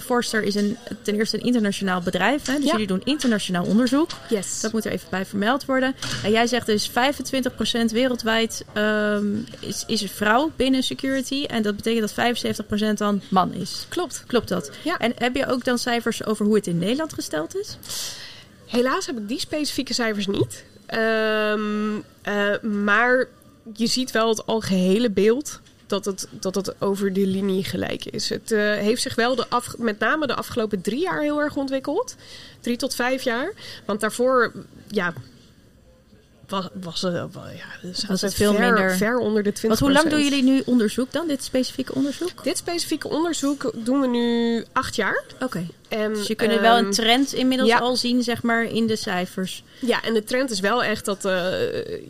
Forster 0.00 0.42
is 0.42 0.54
een, 0.54 0.76
ten 1.02 1.14
eerste 1.14 1.36
een 1.36 1.44
internationaal 1.44 2.00
bedrijf. 2.00 2.43
Dus 2.44 2.64
ja. 2.64 2.70
jullie 2.70 2.86
doen 2.86 3.00
internationaal 3.04 3.64
onderzoek. 3.64 4.10
Yes. 4.28 4.60
Dat 4.60 4.72
moet 4.72 4.84
er 4.84 4.92
even 4.92 5.08
bij 5.10 5.26
vermeld 5.26 5.64
worden. 5.64 5.94
En 6.24 6.30
jij 6.30 6.46
zegt 6.46 6.66
dus 6.66 6.90
25% 6.90 6.92
wereldwijd 7.92 8.64
um, 8.76 9.44
is, 9.60 9.84
is 9.86 10.00
een 10.00 10.08
vrouw 10.08 10.50
binnen 10.56 10.82
security. 10.82 11.44
En 11.44 11.62
dat 11.62 11.76
betekent 11.76 12.12
dat 12.14 12.62
75% 12.92 12.94
dan 12.94 13.20
man 13.28 13.52
is. 13.52 13.86
Klopt. 13.88 14.24
Klopt 14.26 14.48
dat? 14.48 14.70
Ja. 14.82 14.98
En 14.98 15.12
heb 15.18 15.36
je 15.36 15.46
ook 15.46 15.64
dan 15.64 15.78
cijfers 15.78 16.24
over 16.24 16.46
hoe 16.46 16.54
het 16.54 16.66
in 16.66 16.78
Nederland 16.78 17.12
gesteld 17.12 17.56
is? 17.56 17.78
Helaas 18.66 19.06
heb 19.06 19.18
ik 19.18 19.28
die 19.28 19.40
specifieke 19.40 19.94
cijfers 19.94 20.26
niet. 20.26 20.64
Um, 20.94 21.94
uh, 21.96 22.60
maar 22.62 23.28
je 23.74 23.86
ziet 23.86 24.10
wel 24.10 24.28
het 24.28 24.46
algehele 24.46 25.10
beeld 25.10 25.60
dat 25.94 26.04
het, 26.04 26.28
dat 26.30 26.54
het 26.54 26.80
over 26.80 27.12
de 27.12 27.26
linie 27.26 27.64
gelijk 27.64 28.04
is. 28.04 28.28
Het 28.28 28.50
uh, 28.50 28.58
heeft 28.60 29.02
zich 29.02 29.14
wel 29.14 29.34
de 29.34 29.48
af, 29.48 29.78
met 29.78 29.98
name 29.98 30.26
de 30.26 30.34
afgelopen 30.34 30.80
drie 30.80 31.00
jaar 31.00 31.20
heel 31.20 31.40
erg 31.40 31.56
ontwikkeld. 31.56 32.16
Drie 32.60 32.76
tot 32.76 32.94
vijf 32.94 33.22
jaar. 33.22 33.52
Want 33.84 34.00
daarvoor, 34.00 34.52
ja, 34.88 35.12
was, 36.48 36.68
was 36.72 37.02
het 37.02 37.32
ja, 37.32 37.90
was 38.08 38.20
het 38.20 38.34
veel 38.34 38.54
ver, 38.54 38.60
minder. 38.60 38.96
ver 38.96 39.18
onder 39.18 39.42
de 39.42 39.52
20 39.52 39.80
Want 39.80 39.80
hoe 39.80 40.02
lang 40.02 40.14
doen 40.14 40.30
jullie 40.30 40.52
nu 40.52 40.62
onderzoek 40.66 41.12
dan, 41.12 41.28
dit 41.28 41.44
specifieke 41.44 41.94
onderzoek? 41.94 42.44
Dit 42.44 42.56
specifieke 42.56 43.08
onderzoek 43.08 43.72
doen 43.74 44.00
we 44.00 44.06
nu 44.06 44.64
acht 44.72 44.96
jaar. 44.96 45.22
Oké. 45.34 45.44
Okay. 45.88 46.08
Dus 46.08 46.26
je 46.26 46.34
kunt 46.34 46.52
um, 46.52 46.60
wel 46.60 46.78
een 46.78 46.90
trend 46.90 47.32
inmiddels 47.32 47.68
ja. 47.68 47.78
al 47.78 47.96
zien, 47.96 48.22
zeg 48.22 48.42
maar, 48.42 48.64
in 48.64 48.86
de 48.86 48.96
cijfers. 48.96 49.64
Ja, 49.78 50.02
en 50.02 50.14
de 50.14 50.24
trend 50.24 50.50
is 50.50 50.60
wel 50.60 50.84
echt 50.84 51.04
dat, 51.04 51.24
uh, 51.24 51.32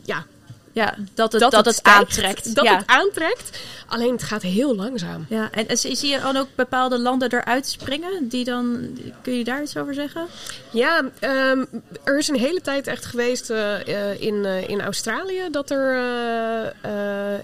ja, 0.03 0.27
ja, 0.75 0.95
dat 1.15 1.33
het, 1.33 1.41
dat, 1.41 1.51
dat 1.51 1.65
het, 1.65 1.77
het 1.77 1.85
aantrekt. 1.85 2.55
Dat 2.55 2.65
ja. 2.65 2.77
het 2.77 2.87
aantrekt. 2.87 3.59
Alleen 3.87 4.13
het 4.13 4.23
gaat 4.23 4.43
heel 4.43 4.75
langzaam. 4.75 5.27
Ja, 5.29 5.51
en, 5.51 5.69
en 5.69 5.77
zie 5.77 6.07
je 6.07 6.21
dan 6.21 6.37
ook 6.37 6.49
bepaalde 6.55 6.99
landen 6.99 7.33
eruit 7.33 7.67
springen? 7.67 8.29
Die 8.29 8.45
dan, 8.45 8.89
kun 9.23 9.33
je 9.33 9.45
daar 9.45 9.63
iets 9.63 9.77
over 9.77 9.95
zeggen? 9.95 10.27
Ja, 10.71 10.99
um, 11.21 11.69
er 12.05 12.19
is 12.19 12.29
een 12.29 12.39
hele 12.39 12.61
tijd 12.61 12.87
echt 12.87 13.05
geweest 13.05 13.51
uh, 13.51 13.87
uh, 13.87 14.21
in, 14.21 14.35
uh, 14.35 14.69
in 14.69 14.81
Australië 14.81 15.49
dat 15.51 15.71
er 15.71 15.95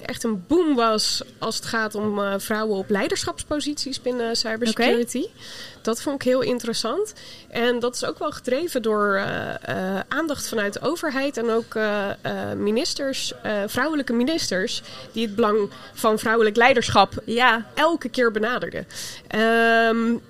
echt 0.07 0.25
een 0.25 0.45
boom 0.47 0.75
was 0.75 1.23
als 1.39 1.57
het 1.57 1.65
gaat 1.65 1.95
om 1.95 2.41
vrouwen 2.41 2.79
op 2.79 2.91
leiderschapsposities 2.91 4.03
binnen 4.03 4.37
cybersecurity. 4.37 5.19
Okay. 5.19 5.31
Dat 5.83 6.03
vond 6.03 6.15
ik 6.15 6.29
heel 6.29 6.41
interessant. 6.41 7.13
En 7.49 7.79
dat 7.79 7.95
is 7.95 8.05
ook 8.05 8.19
wel 8.19 8.31
gedreven 8.31 8.83
door 8.83 9.15
uh, 9.15 9.25
uh, 9.69 10.01
aandacht 10.09 10.49
vanuit 10.49 10.73
de 10.73 10.81
overheid 10.81 11.37
en 11.37 11.51
ook 11.51 11.75
uh, 11.75 12.07
ministers, 12.57 13.33
vrouwelijke 13.67 14.13
ministers, 14.13 14.83
die 15.13 15.27
het 15.27 15.35
belang 15.35 15.71
van 15.95 16.19
vrouwelijk 16.19 16.57
leiderschap 16.57 17.13
ja. 17.25 17.67
elke 17.75 18.09
keer 18.09 18.31
benaderden. 18.31 18.87
Um, 19.89 20.21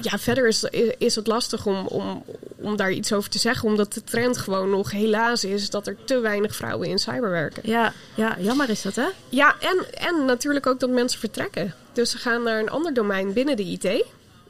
ja, 0.00 0.18
verder 0.18 0.46
is, 0.46 0.64
is 0.98 1.14
het 1.14 1.26
lastig 1.26 1.66
om, 1.66 1.86
om, 1.86 2.24
om 2.56 2.76
daar 2.76 2.92
iets 2.92 3.12
over 3.12 3.30
te 3.30 3.38
zeggen, 3.38 3.68
omdat 3.68 3.92
de 3.92 4.04
trend 4.04 4.38
gewoon 4.38 4.70
nog 4.70 4.90
helaas 4.90 5.44
is 5.44 5.70
dat 5.70 5.86
er 5.86 5.96
te 6.04 6.18
weinig 6.18 6.56
vrouwen 6.56 6.88
in 6.88 6.98
cyber 6.98 7.30
werken. 7.30 7.62
Ja, 7.64 7.92
ja 8.14 8.36
jammer 8.38 8.70
is 8.70 8.82
dat, 8.82 8.94
hè? 8.94 9.06
Ja, 9.28 9.54
en, 9.60 9.86
en 9.94 10.24
natuurlijk 10.24 10.66
ook 10.66 10.80
dat 10.80 10.90
mensen 10.90 11.20
vertrekken. 11.20 11.74
Dus 11.92 12.10
ze 12.10 12.18
gaan 12.18 12.42
naar 12.42 12.60
een 12.60 12.70
ander 12.70 12.94
domein 12.94 13.32
binnen 13.32 13.56
de 13.56 13.64
IT. 13.64 14.04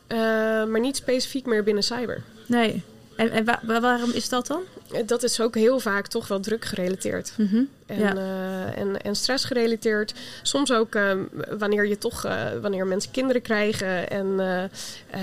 Uh, 0.08 0.18
maar 0.64 0.80
niet 0.80 0.96
specifiek 0.96 1.46
meer 1.46 1.62
binnen 1.62 1.82
cyber. 1.82 2.22
Nee. 2.46 2.82
En, 3.16 3.30
en 3.30 3.44
wa 3.44 3.80
waarom 3.80 4.10
is 4.10 4.28
dat 4.28 4.46
dan? 4.46 4.60
dat 5.06 5.22
is 5.22 5.40
ook 5.40 5.54
heel 5.54 5.80
vaak 5.80 6.06
toch 6.06 6.28
wel 6.28 6.40
druk 6.40 6.64
gerelateerd. 6.64 7.32
Mhm. 7.36 7.62
En, 7.86 7.98
Ja. 7.98 8.16
eh, 8.16 8.78
en, 8.78 9.00
en 9.02 9.16
stress 9.16 9.44
gerelateerd. 9.44 10.14
Soms 10.42 10.72
ook 10.72 10.94
eh, 10.94 11.12
wanneer 11.58 11.86
je 11.86 11.98
toch, 11.98 12.24
eh, 12.24 12.44
wanneer 12.62 12.86
mensen 12.86 13.10
kinderen 13.10 13.42
krijgen 13.42 14.10
en 14.10 14.34
eh, 14.40 14.62
eh, 14.64 14.70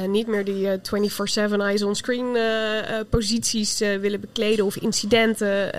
niet 0.10 0.28
meer 0.28 0.46
die 0.46 0.70
eh, 0.70 0.78
24/7 1.50 1.60
eyes 1.62 1.84
on 1.84 1.96
screen 1.96 2.36
eh, 2.36 2.80
eh, 3.00 3.06
posities 3.10 3.82
eh, 3.82 3.96
willen 3.98 4.20
bekleden 4.20 4.66
of 4.66 4.76
incidenten. 4.78 5.72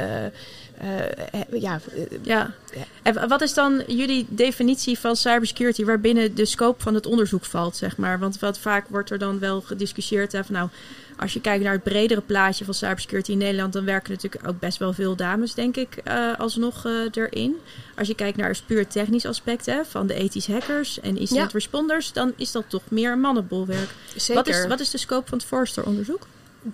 Eh, 0.85 1.41
eh, 1.41 1.61
ja, 1.61 1.81
eh, 1.95 2.19
Ja. 2.23 2.55
En 3.03 3.29
wat 3.29 3.41
is 3.41 3.55
dan 3.55 3.83
jullie 3.87 4.27
definitie 4.29 4.99
van 4.99 5.17
cybersecurity 5.17 5.85
waarbinnen 5.85 6.35
de 6.35 6.45
scope 6.45 6.83
van 6.83 6.95
het 6.95 7.07
onderzoek 7.07 7.45
valt, 7.45 7.77
zeg 7.77 7.97
maar? 7.97 8.19
Want 8.19 8.39
wat 8.39 8.59
vaak 8.59 8.89
wordt 8.89 9.11
er 9.11 9.19
dan 9.19 9.39
wel 9.39 9.61
gediscussieerd 9.61 10.33
hè, 10.33 10.45
van 10.45 10.55
nou, 10.55 10.69
als 11.17 11.33
je 11.33 11.41
kijkt 11.41 11.65
naar 11.65 11.73
het 11.73 11.83
bredere 11.83 12.21
plaatje 12.21 12.65
van 12.65 12.75
cybersecurity 12.75 13.31
in 13.31 13.39
Nederland, 13.39 13.73
dan 13.73 13.85
werken 13.85 14.13
natuurlijk 14.13 14.49
ook 14.49 14.59
best 14.59 14.79
wel 14.79 14.93
veel 14.93 15.17
dames, 15.17 15.55
denk 15.55 15.77
ik, 15.77 16.03
alsnog 16.39 16.87
erin. 17.11 17.57
Als 17.97 18.09
je 18.09 18.15
kijkt 18.15 18.37
naar 18.37 18.49
het 18.49 18.63
puur 18.67 18.87
technisch 18.87 19.27
aspect 19.27 19.67
hè, 19.67 19.85
van 19.85 20.07
de 20.07 20.15
ethisch 20.15 20.47
hackers 20.47 21.01
en 21.01 21.17
incident 21.19 21.47
Ja. 21.47 21.53
responders, 21.53 22.13
dan 22.13 22.33
is 22.37 22.53
dat 22.53 22.65
toch 22.69 22.83
meer 22.89 23.19
mannenbolwerk. 23.19 23.89
zeker. 24.17 24.35
Wat 24.35 24.49
is, 24.49 24.67
wat 24.67 24.81
is 24.81 24.91
de 24.91 24.99
scope 24.99 25.29
van 25.29 25.39
het 25.39 25.47
Forrester-onderzoek? 25.47 26.27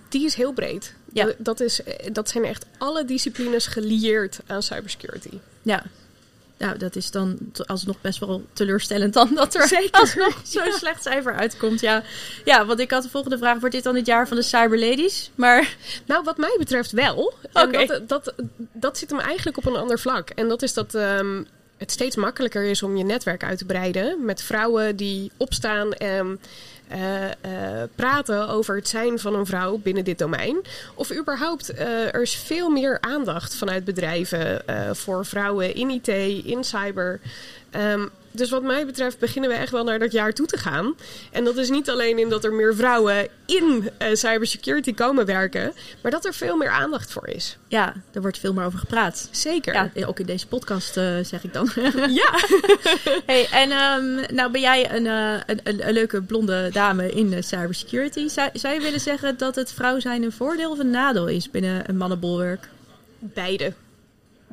Die 0.09 0.25
is 0.25 0.35
heel 0.35 0.53
breed. 0.53 0.95
Ja. 1.13 1.33
Dat, 1.39 1.61
is, 1.61 1.83
eh, 1.83 2.13
dat 2.13 2.29
zijn 2.29 2.45
echt 2.45 2.67
alle 2.79 3.05
disciplines 3.05 3.67
gelieerd 3.67 4.41
aan 4.47 4.63
cybersecurity. 4.63 5.39
Ja. 5.63 5.83
Nou, 6.61 6.79
dat 6.79 6.97
is 6.97 7.11
dan 7.11 7.39
alsnog 7.67 8.01
best 8.01 8.19
wel 8.19 8.45
teleurstellend 8.53 9.15
dan 9.15 9.35
dat 9.35 9.55
er 9.55 9.69
Zeker. 9.69 10.01
alsnog 10.01 10.41
zo'n 10.55 10.73
slecht 10.73 11.03
cijfer 11.03 11.35
uitkomt. 11.35 11.81
Ja. 11.81 12.03
ja, 12.45 12.67
want 12.67 12.81
ik 12.81 12.91
had 12.91 13.03
de 13.03 13.09
volgende 13.09 13.39
vraag. 13.39 13.59
Wordt 13.59 13.75
dit 13.75 13.85
dan 13.85 13.95
het 13.95 14.07
jaar 14.07 14.29
van 14.29 14.37
de 14.37 14.43
cyberladies? 14.43 15.31
Maar 15.35 15.77
Nou, 16.07 16.25
wat 16.25 16.37
mij 16.37 16.55
betreft 16.59 16.91
wel. 16.91 17.33
En 17.53 17.69
Oké. 17.69 17.87
dat, 17.87 18.09
dat, 18.09 18.35
dat 18.73 18.99
zit 18.99 19.11
hem 19.11 19.21
eigenlijk 19.21 19.57
op 19.57 19.67
een 19.67 19.77
ander 19.77 19.99
vlak. 19.99 20.31
En 20.31 20.49
dat 20.49 20.63
is 20.63 20.75
dat 20.75 20.95
ehm, 20.95 21.43
het 21.77 21.91
steeds 21.91 22.17
makkelijker 22.17 22.65
is 22.65 22.83
om 22.83 22.97
je 22.97 23.05
netwerk 23.05 23.45
uit 23.45 23.59
te 23.59 23.65
breiden. 23.65 24.25
Met 24.25 24.43
vrouwen 24.43 24.97
die 24.97 25.31
opstaan 25.37 25.93
en 25.93 26.41
eh, 26.91 27.31
eh, 27.31 27.89
praten 27.95 28.49
over 28.49 28.77
het 28.77 28.89
zijn 28.89 29.19
van 29.19 29.35
een 29.35 29.47
vrouw 29.47 29.79
binnen 29.79 30.05
dit 30.05 30.19
domein. 30.19 30.61
Of 30.95 31.13
überhaupt, 31.13 31.71
eh, 31.71 32.15
er 32.15 32.23
is 32.23 32.35
veel 32.35 32.71
meer 32.71 32.99
aandacht 33.01 33.55
vanuit 33.55 33.85
bedrijven 33.85 34.63
voor 34.97 35.27
vrouwen 35.27 35.75
in 35.75 35.91
IT, 35.91 36.09
in 36.45 36.65
cyber. 36.65 37.21
Ehm, 37.71 38.07
dus 38.31 38.51
wat 38.51 38.63
mij 38.63 38.87
betreft 38.87 39.19
beginnen 39.19 39.51
we 39.51 39.57
echt 39.57 39.71
wel 39.71 39.85
naar 39.85 39.99
dat 39.99 40.13
jaar 40.13 40.33
toe 40.33 40.47
te 40.47 40.59
gaan. 40.59 40.95
En 41.33 41.45
dat 41.45 41.57
is 41.57 41.71
niet 41.71 41.91
alleen 41.91 42.19
in 42.19 42.29
dat 42.29 42.45
er 42.45 42.53
meer 42.53 42.75
vrouwen 42.75 43.29
in 43.47 43.91
eh, 43.99 44.15
cybersecurity 44.15 44.95
komen 44.95 45.27
werken, 45.27 45.73
maar 46.03 46.11
dat 46.11 46.25
er 46.25 46.35
veel 46.35 46.57
meer 46.57 46.71
aandacht 46.71 47.13
voor 47.13 47.29
is. 47.29 47.59
ja, 47.69 47.95
er 48.13 48.21
wordt 48.21 48.39
veel 48.39 48.53
meer 48.53 48.65
over 48.65 48.79
gepraat. 48.79 49.29
Zeker. 49.31 49.75
Ja, 49.75 50.07
ook 50.07 50.21
in 50.21 50.27
deze 50.27 50.47
podcast 50.47 50.97
eh, 50.97 51.19
zeg 51.23 51.45
ik 51.45 51.53
dan. 51.53 51.69
Ja. 52.11 52.31
hey, 53.27 53.49
en 53.51 53.71
ehm, 53.71 54.35
nou 54.35 54.51
ben 54.51 54.61
jij 54.61 54.93
een, 54.93 55.07
eh, 55.07 55.41
een, 55.47 55.61
een, 55.63 55.87
een 55.87 55.93
leuke 55.93 56.23
blonde 56.23 56.71
dame 56.73 57.11
in 57.11 57.45
cybersecurity. 57.45 58.29
Zou, 58.29 58.51
zou 58.53 58.75
je 58.75 58.81
willen 58.81 59.01
zeggen 59.01 59.37
dat 59.39 59.55
het 59.55 59.73
vrouw 59.73 60.01
zijn 60.01 60.23
een 60.23 60.33
voordeel 60.33 60.71
of 60.71 60.79
een 60.79 60.91
nadeel 60.91 61.29
is 61.29 61.51
binnen 61.51 61.89
een 61.89 61.97
mannenbolwerk? 61.97 62.69
Beide. 63.19 63.73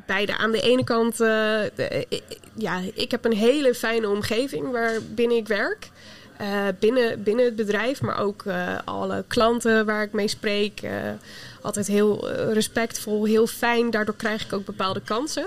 Beide. 0.06 0.38
Aan 0.38 0.51
de 0.51 0.62
ene 0.62 0.84
kant, 0.84 1.22
eh, 1.22 1.66
eh, 1.66 2.04
ja, 2.54 2.82
ik 2.94 3.12
heb 3.12 3.25
een 3.25 3.34
hele 3.34 3.74
fijne 3.74 4.10
omgeving 4.10 4.72
waarbinnen 4.72 5.38
ik 5.38 5.48
werk. 5.48 5.89
Eh, 6.38 6.68
binnen, 6.80 7.24
binnen 7.24 7.46
het 7.46 7.56
bedrijf, 7.56 8.01
maar 8.01 8.20
ook 8.20 8.44
alle 8.86 9.24
klanten 9.27 9.86
waar 9.86 10.04
ik 10.04 10.12
mee 10.12 10.27
spreek. 10.27 10.82
Altijd 11.62 11.88
heel 11.88 12.30
eh, 12.32 12.54
respectvol, 12.54 13.26
heel 13.26 13.48
fijn. 13.48 13.90
Daardoor 13.90 14.16
krijg 14.16 14.44
ik 14.46 14.54
ook 14.54 14.66
bepaalde 14.66 15.02
kansen. 15.06 15.46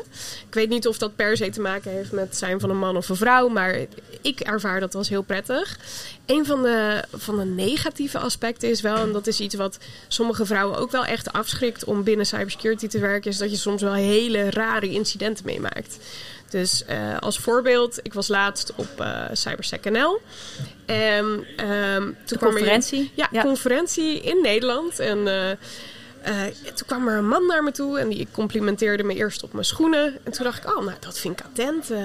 Ik 0.48 0.54
weet 0.54 0.68
niet 0.68 0.86
of 0.86 0.98
dat 0.98 1.16
per 1.16 1.36
se 1.36 1.50
te 1.50 1.60
maken 1.60 1.90
heeft 1.90 2.12
met 2.12 2.24
het 2.28 2.36
zijn 2.36 2.60
van 2.60 2.70
een 2.70 2.78
man 2.78 2.96
of 2.96 3.08
een 3.08 3.16
vrouw, 3.16 3.48
maar 3.48 3.78
ik 4.20 4.40
ervaar 4.40 4.80
dat 4.80 4.94
als 4.94 5.08
heel 5.08 5.22
prettig. 5.22 5.78
Een 6.26 6.46
van 6.46 6.62
de, 6.62 7.04
van 7.16 7.36
de 7.38 7.44
negatieve 7.44 8.18
aspecten 8.18 8.68
is 8.70 8.80
wel, 8.80 8.96
en 8.96 9.12
dat 9.12 9.26
is 9.26 9.40
iets 9.40 9.54
wat 9.54 9.78
sommige 10.08 10.46
vrouwen 10.46 10.78
ook 10.78 10.90
wel 10.90 11.04
echt 11.04 11.32
afschrikt 11.32 11.84
om 11.84 12.02
binnen 12.02 12.26
cybersecurity 12.26 12.86
te 12.86 12.98
werken, 12.98 13.30
is 13.30 13.38
dat 13.38 13.50
je 13.50 13.56
soms 13.56 13.82
wel 13.82 13.92
hele 13.92 14.50
rare 14.50 14.88
incidenten 14.88 15.44
meemaakt. 15.44 15.98
Dus 16.48 16.84
eh, 16.84 17.18
als 17.18 17.38
voorbeeld, 17.38 17.98
ik 18.02 18.12
was 18.14 18.28
laatst 18.28 18.72
op 18.76 18.88
eh 19.00 19.22
CyberSec 19.32 19.90
NL. 19.90 20.20
En 20.86 21.44
ehm, 21.56 22.02
toen 22.02 22.14
De 22.26 22.36
kwam 22.36 22.48
er- 22.50 22.54
conferentie? 22.56 23.10
ja, 23.14 23.28
Ja. 23.32 23.42
conferentie 23.42 24.20
in 24.20 24.38
Nederland. 24.42 24.98
En 24.98 25.18
eh, 26.22 26.34
toen 26.74 26.86
kwam 26.86 27.08
er 27.08 27.16
een 27.18 27.28
man 27.28 27.46
naar 27.46 27.62
me 27.62 27.70
toe 27.72 27.98
en 27.98 28.08
die 28.08 28.28
complimenteerde 28.32 29.02
me 29.02 29.14
eerst 29.14 29.42
op 29.42 29.52
mijn 29.52 29.64
schoenen. 29.64 30.18
En 30.22 30.32
toen 30.32 30.44
dacht 30.44 30.64
ik, 30.64 30.76
oh, 30.76 30.84
nou, 30.84 30.96
dat 31.00 31.18
vind 31.18 31.38
ik 31.40 31.44
attent. 31.46 31.90
eh 31.90 31.98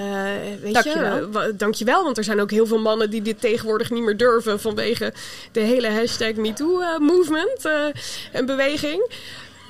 weet 0.62 0.74
Dankjewel. 0.74 1.16
je, 1.16 1.30
wa- 1.30 1.52
dankjewel. 1.52 2.04
Want 2.04 2.18
er 2.18 2.24
zijn 2.24 2.40
ook 2.42 2.52
heel 2.52 2.68
veel 2.68 2.80
mannen 2.80 3.10
die 3.10 3.22
dit 3.22 3.42
tegenwoordig 3.42 3.90
niet 3.90 4.04
meer 4.04 4.18
durven 4.18 4.60
vanwege 4.60 5.14
de 5.52 5.60
hele 5.60 5.90
hashtag 5.90 6.34
MeToo-movement 6.34 7.66
eh, 7.66 7.86
en 8.32 8.46
beweging. 8.46 9.12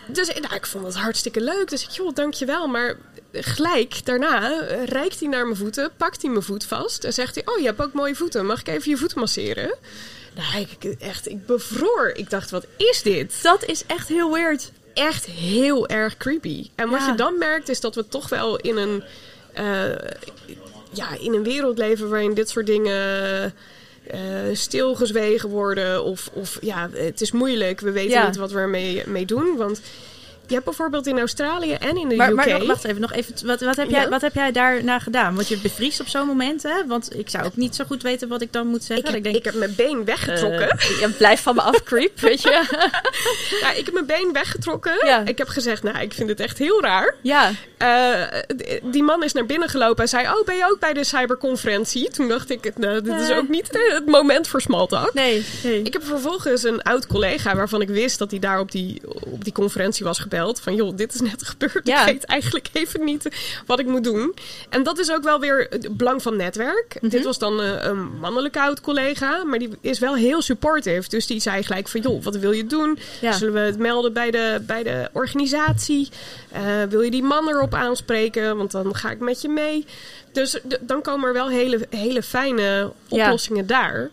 Dus 0.07 0.27
nou, 0.27 0.55
ik 0.55 0.65
vond 0.65 0.85
het 0.85 0.95
hartstikke 0.95 1.41
leuk. 1.41 1.69
Dus 1.69 1.83
ik, 1.83 1.89
joh, 1.89 2.13
dankjewel. 2.13 2.67
Maar 2.67 2.95
gelijk 3.31 4.05
daarna 4.05 4.59
reikt 4.85 5.19
hij 5.19 5.29
naar 5.29 5.43
mijn 5.45 5.57
voeten, 5.57 5.91
pakt 5.97 6.21
hij 6.21 6.31
mijn 6.31 6.43
voet 6.43 6.65
vast 6.65 7.03
en 7.03 7.13
zegt 7.13 7.35
hij: 7.35 7.43
Oh, 7.45 7.59
je 7.59 7.65
hebt 7.65 7.81
ook 7.81 7.93
mooie 7.93 8.15
voeten. 8.15 8.45
Mag 8.45 8.59
ik 8.59 8.67
even 8.67 8.89
je 8.91 8.97
voeten 8.97 9.19
masseren? 9.19 9.75
Nou, 10.35 10.67
ik, 10.79 10.95
echt, 10.99 11.29
ik 11.29 11.45
bevroor. 11.45 12.11
Ik 12.15 12.29
dacht, 12.29 12.49
wat 12.51 12.65
is 12.77 13.01
dit? 13.01 13.39
Dat 13.43 13.65
is 13.65 13.85
echt 13.85 14.07
heel 14.07 14.31
weird. 14.31 14.71
Echt 14.93 15.25
heel 15.25 15.87
erg 15.87 16.17
creepy. 16.17 16.69
En 16.75 16.89
wat 16.89 16.99
Ja. 16.99 17.07
je 17.07 17.15
dan 17.15 17.37
merkt, 17.37 17.69
is 17.69 17.79
dat 17.79 17.95
we 17.95 18.07
toch 18.07 18.29
wel 18.29 18.57
in 18.57 18.77
een, 18.77 19.03
eh, 19.53 20.09
ja, 20.91 21.07
in 21.19 21.33
een 21.33 21.43
wereld 21.43 21.77
leven 21.77 22.09
waarin 22.09 22.33
dit 22.33 22.49
soort 22.49 22.65
dingen 22.65 23.53
eh, 24.05 24.19
stilgezwegen 24.53 25.49
worden. 25.49 26.03
Of, 26.03 26.29
of 26.33 26.57
ja, 26.61 26.89
het 26.93 27.21
is 27.21 27.31
moeilijk. 27.31 27.79
We 27.79 27.91
weten 27.91 28.11
Ja. 28.11 28.25
niet 28.27 28.35
wat 28.35 28.51
we 28.51 28.59
ermee 28.59 29.03
mee 29.05 29.25
doen. 29.25 29.55
Want 29.57 29.81
je 30.47 30.53
hebt 30.53 30.65
bijvoorbeeld 30.65 31.07
in 31.07 31.19
Australië 31.19 31.73
en 31.73 31.97
in 31.97 32.09
de 32.09 32.15
Maar, 32.15 32.29
UK... 32.29 32.35
maar 32.35 32.47
nog- 32.49 32.67
wacht 32.67 32.83
even, 32.85 33.01
nog 33.01 33.11
even. 33.13 33.33
Wat, 33.47 33.61
wat, 33.61 33.75
heb 33.75 33.89
jij, 33.89 34.01
Ja. 34.01 34.09
wat 34.09 34.21
heb 34.21 34.33
jij 34.35 34.51
daarna 34.51 34.99
gedaan? 34.99 35.35
Want 35.35 35.47
je 35.47 35.57
bevriest 35.57 35.99
op 35.99 36.07
zo'n 36.07 36.27
moment, 36.27 36.63
hè? 36.63 36.85
Want 36.87 37.17
ik 37.19 37.29
zou 37.29 37.45
ook 37.45 37.55
niet 37.55 37.75
zo 37.75 37.83
goed 37.87 38.03
weten 38.03 38.27
wat 38.27 38.41
ik 38.41 38.53
dan 38.53 38.67
moet 38.67 38.83
zeggen. 38.83 39.05
ik, 39.07 39.13
heb, 39.13 39.15
ik 39.17 39.23
denk, 39.23 39.35
ik 39.35 39.43
heb 39.45 39.53
mijn 39.53 39.75
been 39.75 40.05
weggetrokken. 40.05 40.69
eh, 40.69 40.99
ja, 41.01 41.07
blijf 41.17 41.41
van 41.41 41.55
me 41.55 41.61
af, 41.61 41.83
creep, 41.83 42.19
weet 42.19 42.41
je? 42.41 42.49
Ja, 43.61 43.71
ik 43.71 43.85
heb 43.85 43.93
mijn 43.93 44.05
been 44.05 44.29
weggetrokken. 44.33 45.05
Ja. 45.05 45.21
Ik 45.25 45.37
heb 45.37 45.47
gezegd, 45.47 45.83
nou, 45.83 45.97
ik 45.99 46.13
vind 46.13 46.29
het 46.29 46.39
echt 46.39 46.57
heel 46.57 46.81
raar. 46.81 47.15
ja, 47.21 47.51
Eh, 47.77 48.21
die 48.83 49.03
man 49.03 49.23
is 49.23 49.33
naar 49.33 49.45
binnen 49.45 49.69
gelopen 49.69 50.03
en 50.03 50.09
zei: 50.09 50.27
Oh, 50.27 50.45
ben 50.45 50.55
je 50.55 50.65
ook 50.71 50.79
bij 50.79 50.93
de 50.93 51.03
cyberconferentie? 51.03 52.09
Toen 52.09 52.27
dacht 52.27 52.49
ik: 52.49 52.77
nou, 52.77 53.01
Dit 53.01 53.19
is 53.19 53.31
ook 53.31 53.49
niet 53.49 53.69
eh, 53.69 53.93
het 53.93 54.05
moment 54.05 54.47
voor 54.47 54.61
smalltalk. 54.61 55.13
nee, 55.13 55.45
nee. 55.63 55.81
Ik 55.81 55.93
heb 55.93 56.03
vervolgens 56.03 56.63
een 56.63 56.81
oud 56.81 57.07
collega 57.07 57.55
waarvan 57.55 57.81
ik 57.81 57.87
wist 57.89 58.19
dat 58.19 58.31
hij 58.31 58.39
daar 58.39 58.59
op 58.59 58.71
die, 58.71 59.01
op 59.07 59.43
die 59.43 59.53
conferentie 59.53 60.05
was 60.05 60.19
gebeld. 60.35 60.59
Van 60.59 60.75
joh, 60.75 60.95
dit 60.95 61.13
is 61.13 61.21
net 61.21 61.43
gebeurd. 61.47 61.87
Ja. 61.87 61.99
Ik 61.99 62.13
weet 62.13 62.23
eigenlijk 62.23 62.67
even 62.73 63.03
niet 63.03 63.29
wat 63.65 63.79
ik 63.79 63.85
moet 63.85 64.03
doen. 64.03 64.35
En 64.69 64.83
dat 64.83 64.99
is 64.99 65.11
ook 65.11 65.23
wel 65.23 65.39
weer 65.39 65.67
het 65.69 65.97
belang 65.97 66.21
van 66.21 66.35
netwerk. 66.35 66.97
Mhm. 67.01 67.09
Dit 67.09 67.23
was 67.23 67.37
dan 67.37 67.61
eh, 67.61 67.83
een 67.83 68.19
mannelijke 68.19 68.61
oud 68.61 68.81
collega, 68.81 69.43
maar 69.43 69.59
die 69.59 69.69
is 69.81 69.99
wel 69.99 70.15
heel 70.15 70.41
supportive. 70.41 71.09
Dus 71.09 71.27
die 71.27 71.39
zei 71.39 71.63
gelijk 71.63 71.87
van 71.87 72.01
joh, 72.01 72.23
wat 72.23 72.35
wil 72.35 72.51
je 72.51 72.65
doen? 72.65 72.99
Ja. 73.21 73.31
Zullen 73.31 73.53
we 73.53 73.59
het 73.59 73.77
melden 73.77 74.13
bij 74.13 74.31
de, 74.31 74.61
bij 74.61 74.83
de 74.83 75.09
organisatie? 75.13 76.09
Eh, 76.51 76.61
wil 76.89 77.01
je 77.01 77.11
die 77.11 77.23
man 77.23 77.49
erop 77.49 77.73
aanspreken? 77.73 78.57
Want 78.57 78.71
dan 78.71 78.95
ga 78.95 79.11
ik 79.11 79.19
met 79.19 79.41
je 79.41 79.49
mee. 79.49 79.85
Dus 80.31 80.59
dan 80.81 81.01
komen 81.01 81.27
er 81.27 81.33
wel 81.33 81.49
hele, 81.49 81.79
hele 81.89 82.23
fijne 82.23 82.91
oplossingen 83.09 83.67
daar. 83.67 84.09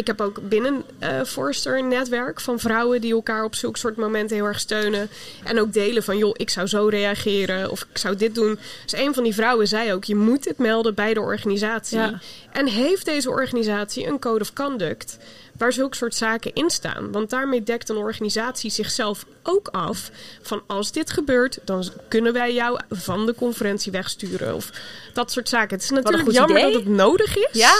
Ik 0.00 0.06
heb 0.06 0.20
ook 0.20 0.48
binnen 0.48 0.84
eh 0.98 1.20
Forster 1.24 1.78
een 1.78 1.88
netwerk 1.88 2.40
van 2.40 2.58
vrouwen 2.58 3.00
die 3.00 3.12
elkaar 3.12 3.44
op 3.44 3.54
zulke 3.54 3.78
soort 3.78 3.96
momenten 3.96 4.36
heel 4.36 4.44
erg 4.44 4.60
steunen. 4.60 5.08
En 5.44 5.60
ook 5.60 5.72
delen 5.72 6.02
van, 6.02 6.18
joh, 6.18 6.34
ik 6.36 6.50
zou 6.50 6.66
zo 6.66 6.86
reageren 6.86 7.70
of 7.70 7.86
ik 7.90 7.98
zou 7.98 8.16
dit 8.16 8.34
doen. 8.34 8.58
Dus 8.82 9.00
een 9.00 9.14
van 9.14 9.22
die 9.22 9.34
vrouwen 9.34 9.68
zei 9.68 9.92
ook, 9.92 10.04
je 10.04 10.14
moet 10.14 10.42
dit 10.44 10.58
melden 10.58 10.94
bij 10.94 11.14
de 11.14 11.20
organisatie. 11.20 11.98
Ja. 11.98 12.20
En 12.52 12.66
heeft 12.66 13.04
deze 13.04 13.30
organisatie 13.30 14.06
een 14.06 14.18
code 14.18 14.40
of 14.40 14.52
conduct 14.52 15.18
waar 15.60 15.72
zulke 15.72 15.96
soort 15.96 16.14
zaken 16.14 16.54
in 16.54 16.70
staan? 16.70 17.12
Want 17.12 17.30
daarmee 17.30 17.62
dekt 17.62 17.88
een 17.88 17.96
organisatie 17.96 18.70
zichzelf 18.70 19.26
ook 19.42 19.68
af 19.68 20.10
van 20.42 20.62
als 20.66 20.92
dit 20.92 21.10
gebeurt, 21.10 21.58
dan 21.64 21.84
kunnen 22.08 22.32
wij 22.32 22.54
jou 22.54 22.80
van 22.90 23.26
de 23.26 23.34
conferentie 23.34 23.92
wegsturen 23.92 24.54
of 24.54 24.70
dat 25.12 25.32
soort 25.32 25.48
zaken. 25.48 25.74
Het 25.74 25.82
is 25.82 25.90
natuurlijk 25.90 26.22
goed 26.22 26.34
jammer 26.34 26.58
idee. 26.58 26.72
dat 26.72 26.82
het 26.82 26.90
nodig 26.90 27.36
is. 27.36 27.48
Ja. 27.52 27.74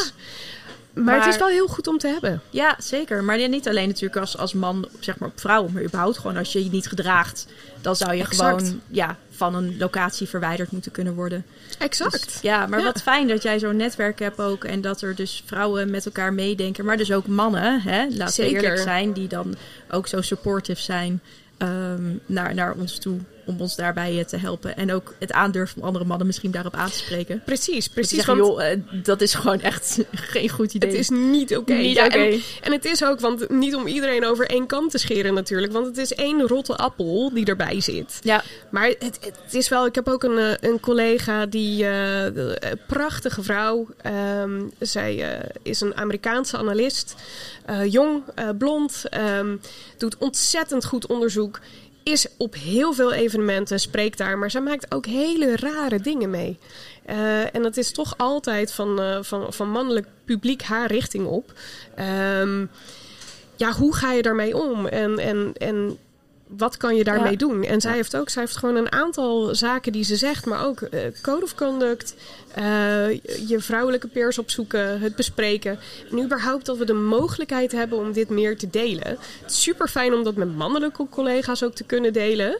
Maar, 0.95 1.05
Maar- 1.05 1.25
het 1.25 1.35
is 1.35 1.39
wel 1.39 1.49
heel 1.49 1.67
goed 1.67 1.87
om 1.87 1.99
te 1.99 2.07
hebben. 2.09 2.43
Ja, 2.51 2.77
zeker. 2.79 3.25
Maar 3.25 3.49
niet 3.49 3.69
alleen 3.69 3.89
natuurlijk 3.89 4.21
als, 4.21 4.37
als 4.37 4.53
man, 4.55 4.89
zeg 5.01 5.19
maar 5.19 5.29
op 5.29 5.41
vrouw, 5.41 5.69
maar 5.69 5.83
überhaupt 5.83 6.19
gewoon 6.19 6.37
als 6.37 6.53
je 6.53 6.65
je 6.65 6.71
niet 6.71 6.89
gedraagt, 6.89 7.47
dan 7.81 7.97
zou 7.97 8.15
je 8.15 8.23
Exact. 8.23 8.59
gewoon 8.63 8.81
ja, 8.89 9.17
van 9.31 9.55
een 9.55 9.77
locatie 9.79 10.29
verwijderd 10.29 10.71
moeten 10.71 10.91
kunnen 10.93 11.15
worden. 11.15 11.45
Exact. 11.79 12.25
Dus, 12.25 12.41
ja, 12.43 12.67
maar 12.67 12.79
Ja. 12.79 12.85
wat 12.85 13.03
fijn 13.03 13.29
dat 13.29 13.43
jij 13.43 13.59
zo'n 13.59 13.77
netwerk 13.77 14.19
hebt 14.19 14.41
ook 14.41 14.65
en 14.65 14.81
dat 14.81 15.03
er 15.03 15.15
dus 15.15 15.43
vrouwen 15.47 15.91
met 15.91 16.05
elkaar 16.07 16.33
meedenken, 16.33 16.85
maar 16.85 16.97
dus 16.97 17.13
ook 17.13 17.27
mannen, 17.27 17.81
hè, 17.81 18.07
laten 18.11 18.45
we 18.45 18.51
eerlijk 18.51 18.79
zijn, 18.79 19.13
die 19.13 19.29
dan 19.29 19.55
ook 19.91 20.07
zo 20.07 20.21
supportive 20.21 20.83
zijn. 20.83 21.21
ehm, 21.59 22.03
naar, 22.27 22.55
naar 22.55 22.73
ons 22.75 22.99
toe 22.99 23.19
om 23.47 23.61
ons 23.61 23.77
daarbij 23.77 24.19
eh, 24.19 24.25
te 24.25 24.37
helpen. 24.37 24.77
En 24.77 24.93
ook 24.93 25.15
het 25.19 25.33
aandurven 25.33 25.75
van 25.75 25.83
andere 25.83 26.05
mannen 26.05 26.27
misschien 26.27 26.51
daarop 26.51 26.75
aan 26.75 26.91
te 26.91 26.97
spreken. 26.97 27.43
Precies, 27.45 27.89
precies. 27.89 28.17
Zeggen, 28.17 28.37
joh, 28.37 28.71
eh, 28.71 28.79
dat 29.03 29.21
is 29.21 29.35
gewoon 29.35 29.61
echt 29.61 29.99
geen 30.13 30.49
goed 30.49 30.75
idee. 30.75 30.91
Het 30.91 30.99
is 30.99 31.09
niet 31.09 31.57
oké. 31.57 31.75
Ja, 31.75 32.09
en, 32.09 32.41
en, 32.61 32.73
het 32.73 32.85
is 32.85 33.05
ook, 33.05 33.21
want 33.21 33.49
niet 33.49 33.75
om 33.75 33.87
iedereen 33.87 34.25
over 34.27 34.47
één 34.47 34.67
kant 34.67 34.91
te 34.91 34.99
scheren 34.99 35.35
natuurlijk. 35.35 35.73
Want 35.73 35.87
het 35.87 35.97
is 35.97 36.15
één 36.15 36.47
rotte 36.47 36.77
appel 36.77 37.31
die 37.35 37.47
erbij 37.47 37.81
zit. 37.81 38.19
Ja. 38.23 38.43
Maar 38.71 38.87
het, 38.87 39.19
het 39.21 39.55
is 39.55 39.69
wel, 39.69 39.87
ik 39.87 39.95
heb 39.95 40.09
ook 40.09 40.23
een, 40.23 40.39
eh, 40.39 40.71
een 40.71 40.81
collega 40.81 41.47
die, 41.47 41.85
uh, 41.85 42.27
prachtige 42.87 43.43
vrouw. 43.43 43.87
Um, 44.41 44.73
zij 44.79 45.17
uh, 45.17 45.49
is 45.63 45.81
een 45.81 45.97
Amerikaanse 45.97 46.57
analist. 46.57 47.15
jong, 47.89 48.23
blond. 48.59 49.03
Um, 49.39 49.61
doet 49.99 50.17
ontzettend 50.19 50.85
goed 50.85 51.07
onderzoek 51.07 51.61
is 52.03 52.27
op 52.37 52.55
heel 52.55 52.93
veel 52.93 53.13
evenementen, 53.13 53.81
spreekt 53.81 54.19
daar, 54.19 54.39
maar 54.39 54.51
zij 54.51 54.61
maakt 54.61 54.95
ook 54.95 55.07
hele 55.07 55.57
rare 55.57 56.01
dingen 56.01 56.31
mee. 56.31 56.59
Uh, 57.11 57.55
en 57.55 57.63
dat 57.63 57.77
is 57.77 57.93
toch 57.93 58.15
altijd 58.17 58.73
van, 58.73 59.01
uh, 59.01 59.19
van, 59.21 59.53
van 59.53 59.71
mannelijk 59.71 60.07
publiek 60.25 60.63
haar 60.63 60.87
richting 60.87 61.27
op. 61.27 61.53
Um, 62.41 62.71
ja, 63.57 63.73
hoe 63.73 63.95
ga 63.95 64.13
je 64.13 64.23
daarmee 64.23 64.57
om? 64.57 64.87
En, 64.87 65.19
en, 65.19 65.53
en 65.57 65.99
wat 66.57 66.77
kan 66.77 66.97
je 66.97 67.05
daarmee 67.05 67.37
doen? 67.37 67.65
En 67.65 67.81
zij 67.81 67.93
heeft 67.93 68.17
ook, 68.17 68.29
zij 68.29 68.43
heeft 68.43 68.57
gewoon 68.57 68.77
een 68.77 68.93
aantal 68.93 69.55
zaken 69.55 69.93
die 69.93 70.05
ze 70.05 70.17
zegt, 70.17 70.47
maar 70.47 70.67
ook 70.67 70.81
uh, 70.81 71.01
code 71.23 71.45
of 71.45 71.55
conduct, 71.55 72.15
uh, 72.59 73.11
je 73.49 73.57
vrouwelijke 73.59 74.09
peers 74.09 74.39
opzoeken, 74.39 75.01
het 75.01 75.17
bespreken. 75.17 75.79
En 76.11 76.23
überhaupt 76.23 76.67
dat 76.67 76.77
we 76.77 76.85
de 76.85 76.93
mogelijkheid 76.93 77.73
hebben 77.73 77.99
om 77.99 78.13
dit 78.13 78.29
meer 78.29 78.57
te 78.57 78.71
delen. 78.71 79.09
Het 79.41 79.51
is 79.51 79.63
super 79.63 79.89
fijn 79.89 80.15
om 80.15 80.25
dat 80.25 80.35
met 80.35 80.57
mannelijke 80.57 81.07
collega's 81.11 81.63
ook 81.63 81.75
te 81.75 81.85
kunnen 81.85 82.13
delen. 82.13 82.59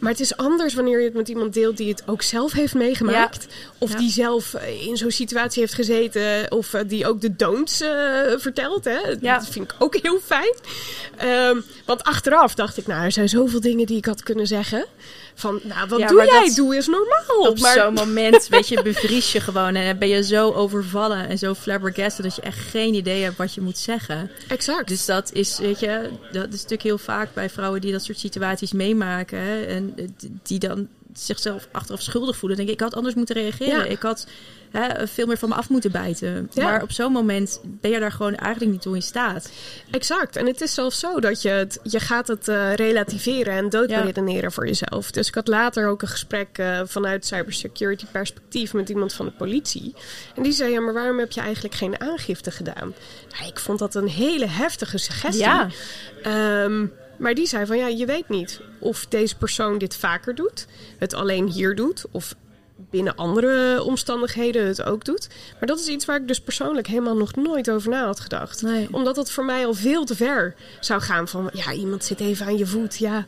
Maar 0.00 0.10
het 0.10 0.20
is 0.20 0.36
anders 0.36 0.74
wanneer 0.74 0.98
je 0.98 1.04
het 1.04 1.14
met 1.14 1.28
iemand 1.28 1.54
deelt 1.54 1.76
die 1.76 1.88
het 1.88 2.02
ook 2.06 2.22
zelf 2.22 2.52
heeft 2.52 2.74
meegemaakt. 2.74 3.46
Of 3.78 3.94
die 3.94 4.10
zelf 4.10 4.54
eh, 4.54 4.86
in 4.86 4.96
zo'n 4.96 5.10
situatie 5.10 5.60
heeft 5.60 5.74
gezeten. 5.74 6.50
Of 6.50 6.72
uh, 6.72 6.80
die 6.86 7.06
ook 7.06 7.20
de 7.20 7.36
don'ts 7.36 7.82
uh, 7.82 7.88
vertelt. 8.36 8.84
Hè? 8.84 8.98
Ja. 9.20 9.38
Dat 9.38 9.48
vind 9.48 9.64
ik 9.72 9.74
ook 9.78 9.96
heel 9.96 10.20
fijn. 10.24 10.54
Um, 11.24 11.64
want 11.84 12.02
achteraf 12.02 12.54
dacht 12.54 12.76
ik, 12.76 12.86
nou, 12.86 13.04
er 13.04 13.12
zijn 13.12 13.28
zoveel 13.28 13.60
dingen 13.60 13.86
die 13.86 13.96
ik 13.96 14.04
had 14.04 14.22
kunnen 14.22 14.46
zeggen. 14.46 14.86
Van, 15.34 15.60
nou, 15.62 15.88
wat 15.88 16.08
doe 16.08 16.24
jij? 16.24 16.44
Dat, 16.46 16.56
doe 16.56 16.74
eens 16.74 16.86
normaal. 16.86 17.50
Op 17.50 17.58
maar... 17.60 17.74
zo'n 17.74 17.94
moment, 17.94 18.48
weet 18.48 18.68
je, 18.68 18.82
bevries 18.82 19.32
je 19.32 19.40
gewoon. 19.40 19.74
En 19.74 19.98
ben 19.98 20.08
je 20.08 20.24
zo 20.24 20.52
overvallen 20.52 21.28
en 21.28 21.38
zo 21.38 21.54
flabbergasted 21.54 22.24
dat 22.24 22.36
je 22.36 22.42
echt 22.42 22.58
geen 22.58 22.94
idee 22.94 23.22
hebt 23.22 23.36
wat 23.36 23.54
je 23.54 23.60
moet 23.60 23.78
zeggen. 23.78 24.30
Exact. 24.48 24.88
Dus 24.88 25.04
dat 25.04 25.32
is, 25.32 25.58
weet 25.58 25.80
je, 25.80 26.10
dat 26.32 26.46
is 26.46 26.52
natuurlijk 26.52 26.82
heel 26.82 26.98
vaak 26.98 27.34
bij 27.34 27.50
vrouwen 27.50 27.80
die 27.80 27.92
dat 27.92 28.04
soort 28.04 28.18
situaties 28.18 28.72
meemaken. 28.72 29.38
Hè, 29.38 29.62
en 29.62 29.94
die 30.42 30.58
dan 30.58 30.88
zichzelf 31.12 31.68
achteraf 31.72 32.02
schuldig 32.02 32.36
voelen. 32.36 32.58
denk 32.58 32.68
ik, 32.68 32.74
ik 32.74 32.80
had 32.80 32.94
anders 32.94 33.14
moeten 33.14 33.34
reageren. 33.34 33.84
Ja. 33.84 33.84
Ik 33.84 34.02
had 34.02 34.26
hè, 34.70 35.06
veel 35.06 35.26
meer 35.26 35.38
van 35.38 35.48
me 35.48 35.54
af 35.54 35.68
moeten 35.68 35.90
bijten. 35.90 36.50
Ja. 36.52 36.64
Maar 36.64 36.82
op 36.82 36.92
zo'n 36.92 37.12
moment 37.12 37.60
ben 37.64 37.90
je 37.90 38.00
daar 38.00 38.12
gewoon 38.12 38.34
eigenlijk 38.34 38.72
niet 38.72 38.82
toe 38.82 38.94
in 38.94 39.02
staat. 39.02 39.50
Exact. 39.90 40.36
En 40.36 40.46
het 40.46 40.60
is 40.60 40.74
zelfs 40.74 40.98
zo 40.98 41.20
dat 41.20 41.42
je 41.42 41.48
het, 41.48 41.78
je 41.82 42.00
gaat 42.00 42.28
het 42.28 42.48
uh, 42.48 42.74
relativeren 42.74 43.54
en 43.54 43.68
doodredeneren 43.68 44.42
ja. 44.42 44.50
voor 44.50 44.66
jezelf. 44.66 45.10
Dus 45.10 45.28
ik 45.28 45.34
had 45.34 45.48
later 45.48 45.88
ook 45.88 46.02
een 46.02 46.08
gesprek 46.08 46.58
uh, 46.58 46.80
vanuit 46.84 47.26
cybersecurity 47.26 48.04
perspectief 48.12 48.72
met 48.72 48.88
iemand 48.88 49.12
van 49.12 49.26
de 49.26 49.32
politie. 49.32 49.94
En 50.34 50.42
die 50.42 50.52
zei, 50.52 50.72
ja, 50.72 50.80
maar 50.80 50.94
waarom 50.94 51.18
heb 51.18 51.32
je 51.32 51.40
eigenlijk 51.40 51.74
geen 51.74 52.00
aangifte 52.00 52.50
gedaan? 52.50 52.94
Nou, 53.38 53.48
ik 53.48 53.58
vond 53.58 53.78
dat 53.78 53.94
een 53.94 54.08
hele 54.08 54.46
heftige 54.46 54.98
suggestie. 54.98 55.44
Ja. 55.44 55.68
Um, 56.64 56.92
maar 57.20 57.34
die 57.34 57.46
zei 57.46 57.66
van 57.66 57.76
ja, 57.76 57.86
je 57.86 58.06
weet 58.06 58.28
niet 58.28 58.60
of 58.78 59.06
deze 59.06 59.36
persoon 59.36 59.78
dit 59.78 59.96
vaker 59.96 60.34
doet, 60.34 60.66
het 60.98 61.14
alleen 61.14 61.48
hier 61.48 61.74
doet 61.74 62.04
of 62.10 62.34
binnen 62.90 63.16
andere 63.16 63.82
omstandigheden 63.82 64.66
het 64.66 64.82
ook 64.82 65.04
doet. 65.04 65.28
Maar 65.58 65.68
dat 65.68 65.80
is 65.80 65.86
iets 65.86 66.04
waar 66.04 66.20
ik 66.20 66.28
dus 66.28 66.40
persoonlijk 66.40 66.86
helemaal 66.86 67.16
nog 67.16 67.34
nooit 67.34 67.70
over 67.70 67.90
na 67.90 68.04
had 68.04 68.20
gedacht. 68.20 68.62
Nee. 68.62 68.88
Omdat 68.90 69.16
het 69.16 69.30
voor 69.30 69.44
mij 69.44 69.66
al 69.66 69.74
veel 69.74 70.04
te 70.04 70.16
ver 70.16 70.54
zou 70.80 71.00
gaan 71.00 71.28
van 71.28 71.50
ja, 71.52 71.72
iemand 71.72 72.04
zit 72.04 72.20
even 72.20 72.46
aan 72.46 72.58
je 72.58 72.66
voet. 72.66 72.98
Ja, 72.98 73.26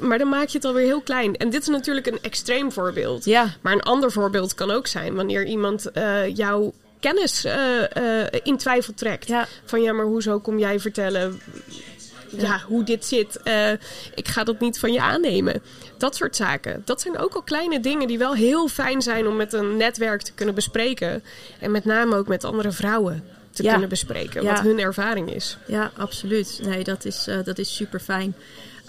maar 0.00 0.18
dan 0.18 0.28
maak 0.28 0.48
je 0.48 0.56
het 0.56 0.66
alweer 0.66 0.86
heel 0.86 1.00
klein. 1.00 1.36
En 1.36 1.50
dit 1.50 1.62
is 1.62 1.68
natuurlijk 1.68 2.06
een 2.06 2.22
extreem 2.22 2.72
voorbeeld. 2.72 3.24
Ja. 3.24 3.54
Maar 3.60 3.72
een 3.72 3.82
ander 3.82 4.12
voorbeeld 4.12 4.54
kan 4.54 4.70
ook 4.70 4.86
zijn 4.86 5.14
wanneer 5.14 5.46
iemand 5.46 5.86
uh, 5.94 6.36
jouw 6.36 6.72
kennis 7.00 7.44
uh, 7.44 7.52
uh, 7.52 8.24
in 8.42 8.56
twijfel 8.56 8.94
trekt. 8.94 9.28
Ja. 9.28 9.46
Van 9.64 9.82
ja, 9.82 9.92
maar 9.92 10.06
hoezo 10.06 10.38
kom 10.38 10.58
jij 10.58 10.80
vertellen 10.80 11.40
ja. 12.28 12.60
hoe 12.66 12.84
dit 12.84 13.04
zit. 13.04 13.40
Uh, 13.44 13.70
ik 14.14 14.28
ga 14.28 14.44
dat 14.44 14.60
niet 14.60 14.78
van 14.78 14.92
je 14.92 15.00
aannemen. 15.00 15.62
Dat 15.96 16.16
soort 16.16 16.36
zaken. 16.36 16.82
Dat 16.84 17.00
zijn 17.00 17.18
ook 17.18 17.34
al 17.34 17.42
kleine 17.42 17.80
dingen 17.80 18.06
die 18.08 18.18
wel 18.18 18.34
heel 18.34 18.68
fijn 18.68 19.02
zijn 19.02 19.26
om 19.26 19.36
met 19.36 19.52
een 19.52 19.76
netwerk 19.76 20.22
te 20.22 20.32
kunnen 20.32 20.54
bespreken. 20.54 21.22
En 21.58 21.70
met 21.70 21.84
name 21.84 22.16
ook 22.16 22.28
met 22.28 22.44
andere 22.44 22.72
vrouwen 22.72 23.24
te 23.50 23.62
ja. 23.62 23.70
kunnen 23.70 23.88
bespreken. 23.88 24.42
Ja. 24.42 24.52
Wat 24.52 24.62
hun 24.62 24.78
ervaring 24.78 25.34
is. 25.34 25.58
Ja, 25.66 25.90
absoluut. 25.96 26.60
Nee, 26.62 26.84
dat 26.84 27.04
is, 27.04 27.28
uh, 27.28 27.36
dat 27.44 27.58
is 27.58 27.76
super 27.76 28.00
fijn. 28.00 28.34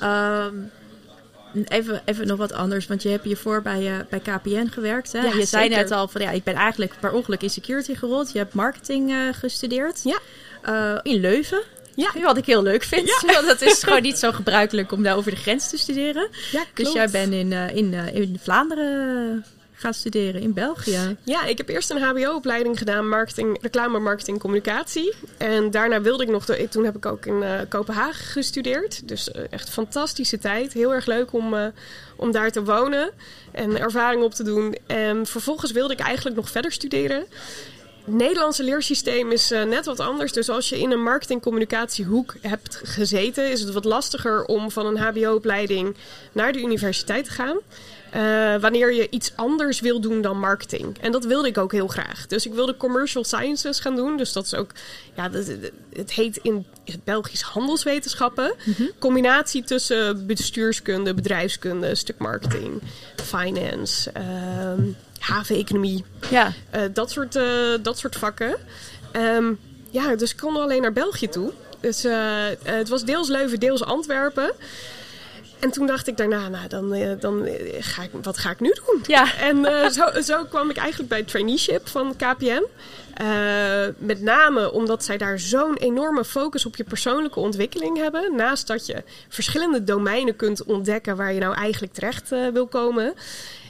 Um, 0.03 0.71
Even, 1.67 2.01
even 2.05 2.27
nog 2.27 2.37
wat 2.37 2.53
anders, 2.53 2.87
want 2.87 3.03
je 3.03 3.09
hebt 3.09 3.23
hiervoor 3.23 3.61
bij, 3.61 3.81
uh, 3.81 3.95
bij 4.09 4.19
KPN 4.19 4.67
gewerkt. 4.67 5.11
Hè? 5.11 5.19
Ja, 5.19 5.33
je 5.33 5.45
zei 5.45 5.69
net 5.69 5.91
al 5.91 6.07
van 6.07 6.21
ja, 6.21 6.31
ik 6.31 6.43
ben 6.43 6.53
eigenlijk 6.53 6.93
per 6.99 7.11
ongeluk 7.11 7.41
in 7.41 7.49
security 7.49 7.95
gerold. 7.95 8.31
Je 8.31 8.37
hebt 8.37 8.53
marketing 8.53 9.11
uh, 9.11 9.17
gestudeerd 9.31 10.01
Ja. 10.03 10.19
in 11.03 11.19
Leuven. 11.19 11.61
Ja. 11.99 12.21
Wat 12.21 12.37
ik 12.37 12.45
heel 12.45 12.63
leuk 12.63 12.83
vind. 12.83 13.07
Ja. 13.07 13.33
Want 13.33 13.47
dat 13.47 13.61
is 13.61 13.83
gewoon 13.83 14.01
niet 14.01 14.17
zo 14.17 14.31
gebruikelijk 14.31 14.91
om 14.91 15.03
daar 15.03 15.15
over 15.15 15.31
de 15.31 15.37
grens 15.37 15.69
te 15.69 15.77
studeren. 15.77 16.29
Ja, 16.51 16.65
Dus 16.73 16.91
jij 16.91 17.09
bent 17.09 17.33
in, 17.33 17.51
uh, 17.51 17.75
in, 17.75 17.93
uh, 17.93 18.15
in 18.15 18.39
Vlaanderen 18.41 19.45
gaan 19.79 19.93
studeren, 19.93 20.41
in 20.41 20.53
België. 20.53 21.17
Ja, 21.23 21.45
ik 21.45 21.57
heb 21.57 21.69
eerst 21.69 21.89
een 21.89 22.01
HBO-opleiding 22.01 22.77
gedaan, 22.77 23.09
marketing, 23.09 23.57
reclame, 23.61 23.99
marketing, 23.99 24.39
communicatie. 24.39 25.13
En 25.37 25.71
daarna 25.71 26.01
wilde 26.01 26.23
ik 26.23 26.29
nog, 26.29 26.45
de, 26.45 26.67
toen 26.69 26.85
heb 26.85 26.95
ik 26.95 27.05
ook 27.05 27.25
in 27.25 27.41
uh, 27.41 27.59
Kopenhagen 27.69 28.25
gestudeerd. 28.25 29.07
Dus 29.07 29.29
uh, 29.35 29.41
echt 29.49 29.69
fantastische 29.69 30.37
tijd. 30.37 30.73
Heel 30.73 30.93
erg 30.93 31.05
leuk 31.05 31.33
om, 31.33 31.53
uh, 31.53 31.65
om 32.15 32.31
daar 32.31 32.51
te 32.51 32.63
wonen 32.63 33.11
en 33.51 33.79
ervaring 33.79 34.23
op 34.23 34.33
te 34.33 34.43
doen. 34.43 34.75
En 34.87 35.25
vervolgens 35.25 35.71
wilde 35.71 35.93
ik 35.93 35.99
eigenlijk 35.99 36.35
nog 36.35 36.49
verder 36.49 36.71
studeren. 36.71 37.25
Nederlandse 38.05 38.63
leersysteem 38.63 39.31
is 39.31 39.51
uh, 39.51 39.63
net 39.63 39.85
wat 39.85 39.99
anders. 39.99 40.31
Dus 40.31 40.49
als 40.49 40.69
je 40.69 40.79
in 40.79 40.91
een 40.91 41.03
marketing-communicatiehoek 41.03 42.35
hebt 42.41 42.81
gezeten, 42.83 43.51
is 43.51 43.61
het 43.61 43.73
wat 43.73 43.85
lastiger 43.85 44.45
om 44.45 44.71
van 44.71 44.85
een 44.85 44.97
HBO-opleiding 44.97 45.95
naar 46.31 46.51
de 46.51 46.61
universiteit 46.61 47.25
te 47.25 47.31
gaan. 47.31 47.57
Uh, 48.15 48.61
wanneer 48.61 48.93
je 48.93 49.09
iets 49.09 49.31
anders 49.35 49.79
wil 49.79 50.01
doen 50.01 50.21
dan 50.21 50.39
marketing. 50.39 50.97
En 50.97 51.11
dat 51.11 51.25
wilde 51.25 51.47
ik 51.47 51.57
ook 51.57 51.71
heel 51.71 51.87
graag. 51.87 52.27
Dus 52.27 52.45
ik 52.45 52.53
wilde 52.53 52.77
commercial 52.77 53.23
sciences 53.23 53.79
gaan 53.79 53.95
doen. 53.95 54.17
Dus 54.17 54.33
dat 54.33 54.45
is 54.45 54.55
ook, 54.55 54.71
ja, 55.15 55.29
dat, 55.29 55.45
het 55.93 56.11
heet 56.11 56.37
in 56.37 56.65
het 56.85 57.03
Belgisch 57.03 57.41
handelswetenschappen. 57.41 58.53
Mm-hmm. 58.63 58.89
Combinatie 58.99 59.63
tussen 59.63 60.25
bestuurskunde, 60.27 61.13
bedrijfskunde, 61.13 61.95
stuk 61.95 62.17
marketing, 62.17 62.81
finance, 63.15 64.11
uh, 64.17 64.85
haveneconomie. 65.19 66.05
Ja. 66.29 66.53
Uh, 66.75 66.81
dat, 66.93 67.11
soort, 67.11 67.35
uh, 67.35 67.43
dat 67.81 67.97
soort 67.97 68.15
vakken. 68.15 68.55
Um, 69.13 69.59
ja, 69.89 70.15
dus 70.15 70.31
ik 70.31 70.37
kon 70.37 70.55
alleen 70.55 70.81
naar 70.81 70.93
België 70.93 71.27
toe. 71.27 71.51
Dus 71.79 72.05
uh, 72.05 72.13
het 72.63 72.89
was 72.89 73.03
deels 73.03 73.27
Leuven, 73.27 73.59
deels 73.59 73.83
Antwerpen. 73.83 74.51
En 75.59 75.71
toen 75.71 75.87
dacht 75.87 76.07
ik 76.07 76.17
daarna, 76.17 76.49
nou, 76.49 76.67
dan, 76.67 77.17
dan 77.19 77.47
ga 77.79 78.03
ik, 78.03 78.09
wat 78.21 78.37
ga 78.37 78.49
ik 78.49 78.59
nu 78.59 78.73
doen? 78.85 79.01
Ja. 79.07 79.35
En 79.37 79.65
zo, 79.91 80.21
zo 80.21 80.45
kwam 80.45 80.69
ik 80.69 80.77
eigenlijk 80.77 81.09
bij 81.09 81.17
het 81.17 81.27
traineeship 81.27 81.87
van 81.87 82.15
KPN. 82.15 82.63
Uh, 83.21 83.87
met 83.97 84.21
name 84.21 84.71
omdat 84.71 85.03
zij 85.03 85.17
daar 85.17 85.39
zo'n 85.39 85.75
enorme 85.77 86.25
focus 86.25 86.65
op 86.65 86.75
je 86.75 86.83
persoonlijke 86.83 87.39
ontwikkeling 87.39 87.97
hebben. 87.97 88.35
Naast 88.35 88.67
dat 88.67 88.85
je 88.85 89.03
verschillende 89.29 89.83
domeinen 89.83 90.35
kunt 90.35 90.63
ontdekken 90.63 91.15
waar 91.15 91.33
je 91.33 91.39
nou 91.39 91.55
eigenlijk 91.55 91.93
terecht 91.93 92.29
wil 92.53 92.67
komen. 92.67 93.13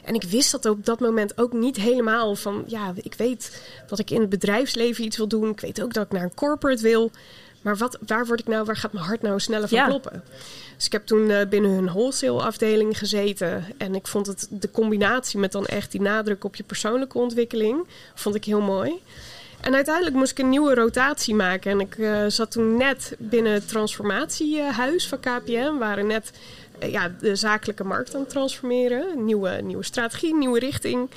En 0.10 0.16
ik 0.16 0.24
wist 0.24 0.52
dat 0.52 0.66
op 0.66 0.86
dat 0.86 1.00
moment 1.00 1.38
ook 1.38 1.54
niet 1.54 1.76
helemaal 1.76 2.36
van, 2.36 2.64
ja, 2.68 2.94
ik 2.96 3.14
weet 3.14 3.62
dat 3.88 4.00
ik 4.00 4.10
in 4.12 4.20
het 4.22 4.30
bedrijfsleven 4.30 5.04
iets 5.04 5.18
wil 5.18 5.28
doen. 5.28 5.50
Ik 5.50 5.60
weet 5.60 5.82
ook 5.82 5.94
dat 5.94 6.06
ik 6.06 6.12
naar 6.12 6.24
een 6.24 6.34
corporate 6.34 6.82
wil. 6.82 7.12
Maar 7.62 7.78
wat, 7.78 7.98
waar 8.08 8.26
word 8.26 8.40
ik 8.40 8.48
nou, 8.48 8.66
waar 8.66 8.78
gaat 8.78 8.94
mijn 8.94 9.06
hart 9.06 9.22
nou 9.22 9.40
sneller 9.40 9.68
van 9.68 9.78
Ja. 9.78 9.86
kloppen? 9.86 10.24
Dus 10.76 10.86
ik 10.86 10.92
heb 10.92 11.06
toen 11.06 11.30
uh, 11.30 11.42
binnen 11.50 11.72
hun 11.72 11.86
wholesale 11.86 12.42
afdeling 12.42 12.98
gezeten. 12.98 13.66
En 13.78 13.96
ik 13.96 14.08
vond 14.08 14.28
het 14.28 14.48
de 14.50 14.72
combinatie 14.72 15.40
met 15.40 15.52
dan 15.52 15.66
echt 15.66 15.92
die 15.92 16.02
nadruk 16.02 16.44
op 16.44 16.56
je 16.56 16.64
persoonlijke 16.64 17.18
ontwikkeling, 17.18 17.88
vond 18.16 18.36
ik 18.36 18.46
heel 18.46 18.62
mooi. 18.62 19.02
En 19.62 19.76
uiteindelijk 19.76 20.16
moest 20.16 20.32
ik 20.32 20.40
een 20.40 20.50
nieuwe 20.50 20.74
rotatie 20.74 21.36
maken. 21.36 21.72
En 21.72 21.80
ik 21.80 21.98
uh, 21.98 22.26
zat 22.28 22.52
toen 22.52 22.78
net 22.78 23.16
binnen 23.18 23.54
het 23.54 23.68
transformatiehuis 23.68 25.08
van 25.08 25.20
KPN. 25.20 25.72
We 25.72 25.76
waren 25.80 26.08
net 26.08 26.32
uh, 26.84 26.92
ja, 26.92 27.12
de 27.20 27.36
zakelijke 27.36 27.84
markt 27.84 28.16
aan 28.16 28.22
het 28.22 28.30
transformeren. 28.30 29.26
Nieuwe, 29.26 29.50
nieuwe 29.50 29.84
strategie, 29.84 30.36
nieuwe 30.36 30.60
richting. 30.60 31.10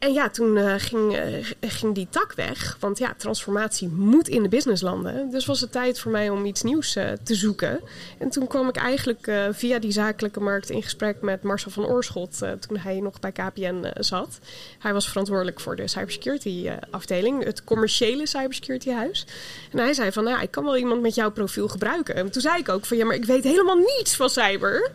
En 0.00 0.12
ja, 0.12 0.30
toen 0.30 0.56
uh, 0.56 0.74
ging, 0.76 1.16
uh, 1.16 1.46
ging 1.60 1.94
die 1.94 2.06
tak 2.10 2.32
weg. 2.32 2.76
Want 2.78 2.98
ja, 2.98 3.14
transformatie 3.16 3.88
moet 3.88 4.28
in 4.28 4.42
de 4.42 4.48
business 4.48 4.82
landen. 4.82 5.30
Dus 5.30 5.46
was 5.46 5.60
het 5.60 5.72
tijd 5.72 6.00
voor 6.00 6.10
mij 6.10 6.30
om 6.30 6.44
iets 6.44 6.62
nieuws 6.62 6.96
uh, 6.96 7.12
te 7.22 7.34
zoeken. 7.34 7.80
En 8.18 8.30
toen 8.30 8.46
kwam 8.46 8.68
ik 8.68 8.76
eigenlijk 8.76 9.32
via 9.50 9.78
die 9.78 9.92
zakelijke 9.92 10.40
markt 10.40 10.70
in 10.70 10.82
gesprek 10.82 11.20
met 11.20 11.42
Marcel 11.42 11.70
van 11.70 11.86
Oorschot. 11.86 12.38
toen 12.38 12.76
hij 12.76 13.00
nog 13.00 13.20
bij 13.20 13.32
KPN 13.32 13.92
zat. 13.98 14.38
Hij 14.78 14.92
was 14.92 15.08
verantwoordelijk 15.08 15.60
voor 15.60 15.76
de 15.76 15.88
cybersecurity 15.88 16.70
afdeling. 16.90 17.44
Het 17.44 17.64
commerciële 17.64 18.26
cybersecurity 18.26 18.90
huis. 18.90 19.26
En 19.72 19.78
hij 19.78 19.92
zei 19.92 20.12
van, 20.12 20.24
nou 20.24 20.42
ik 20.42 20.50
kan 20.50 20.64
wel 20.64 20.76
iemand 20.76 21.00
met 21.00 21.14
jouw 21.14 21.30
profiel 21.30 21.68
gebruiken. 21.68 22.14
En 22.14 22.30
toen 22.30 22.42
zei 22.42 22.58
ik 22.58 22.68
ook 22.68 22.86
van, 22.86 22.96
ja, 22.96 23.04
maar 23.04 23.16
ik 23.16 23.24
weet 23.24 23.44
helemaal 23.44 23.76
niets 23.76 24.16
van 24.16 24.30
cyber. 24.30 24.90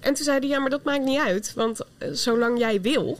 En 0.00 0.14
toen 0.14 0.24
zei 0.24 0.38
hij, 0.38 0.48
ja, 0.48 0.58
maar 0.58 0.70
dat 0.70 0.84
maakt 0.84 1.04
niet 1.04 1.20
uit. 1.20 1.52
Want 1.54 1.80
zolang 2.12 2.58
jij 2.58 2.80
wil 2.80 3.18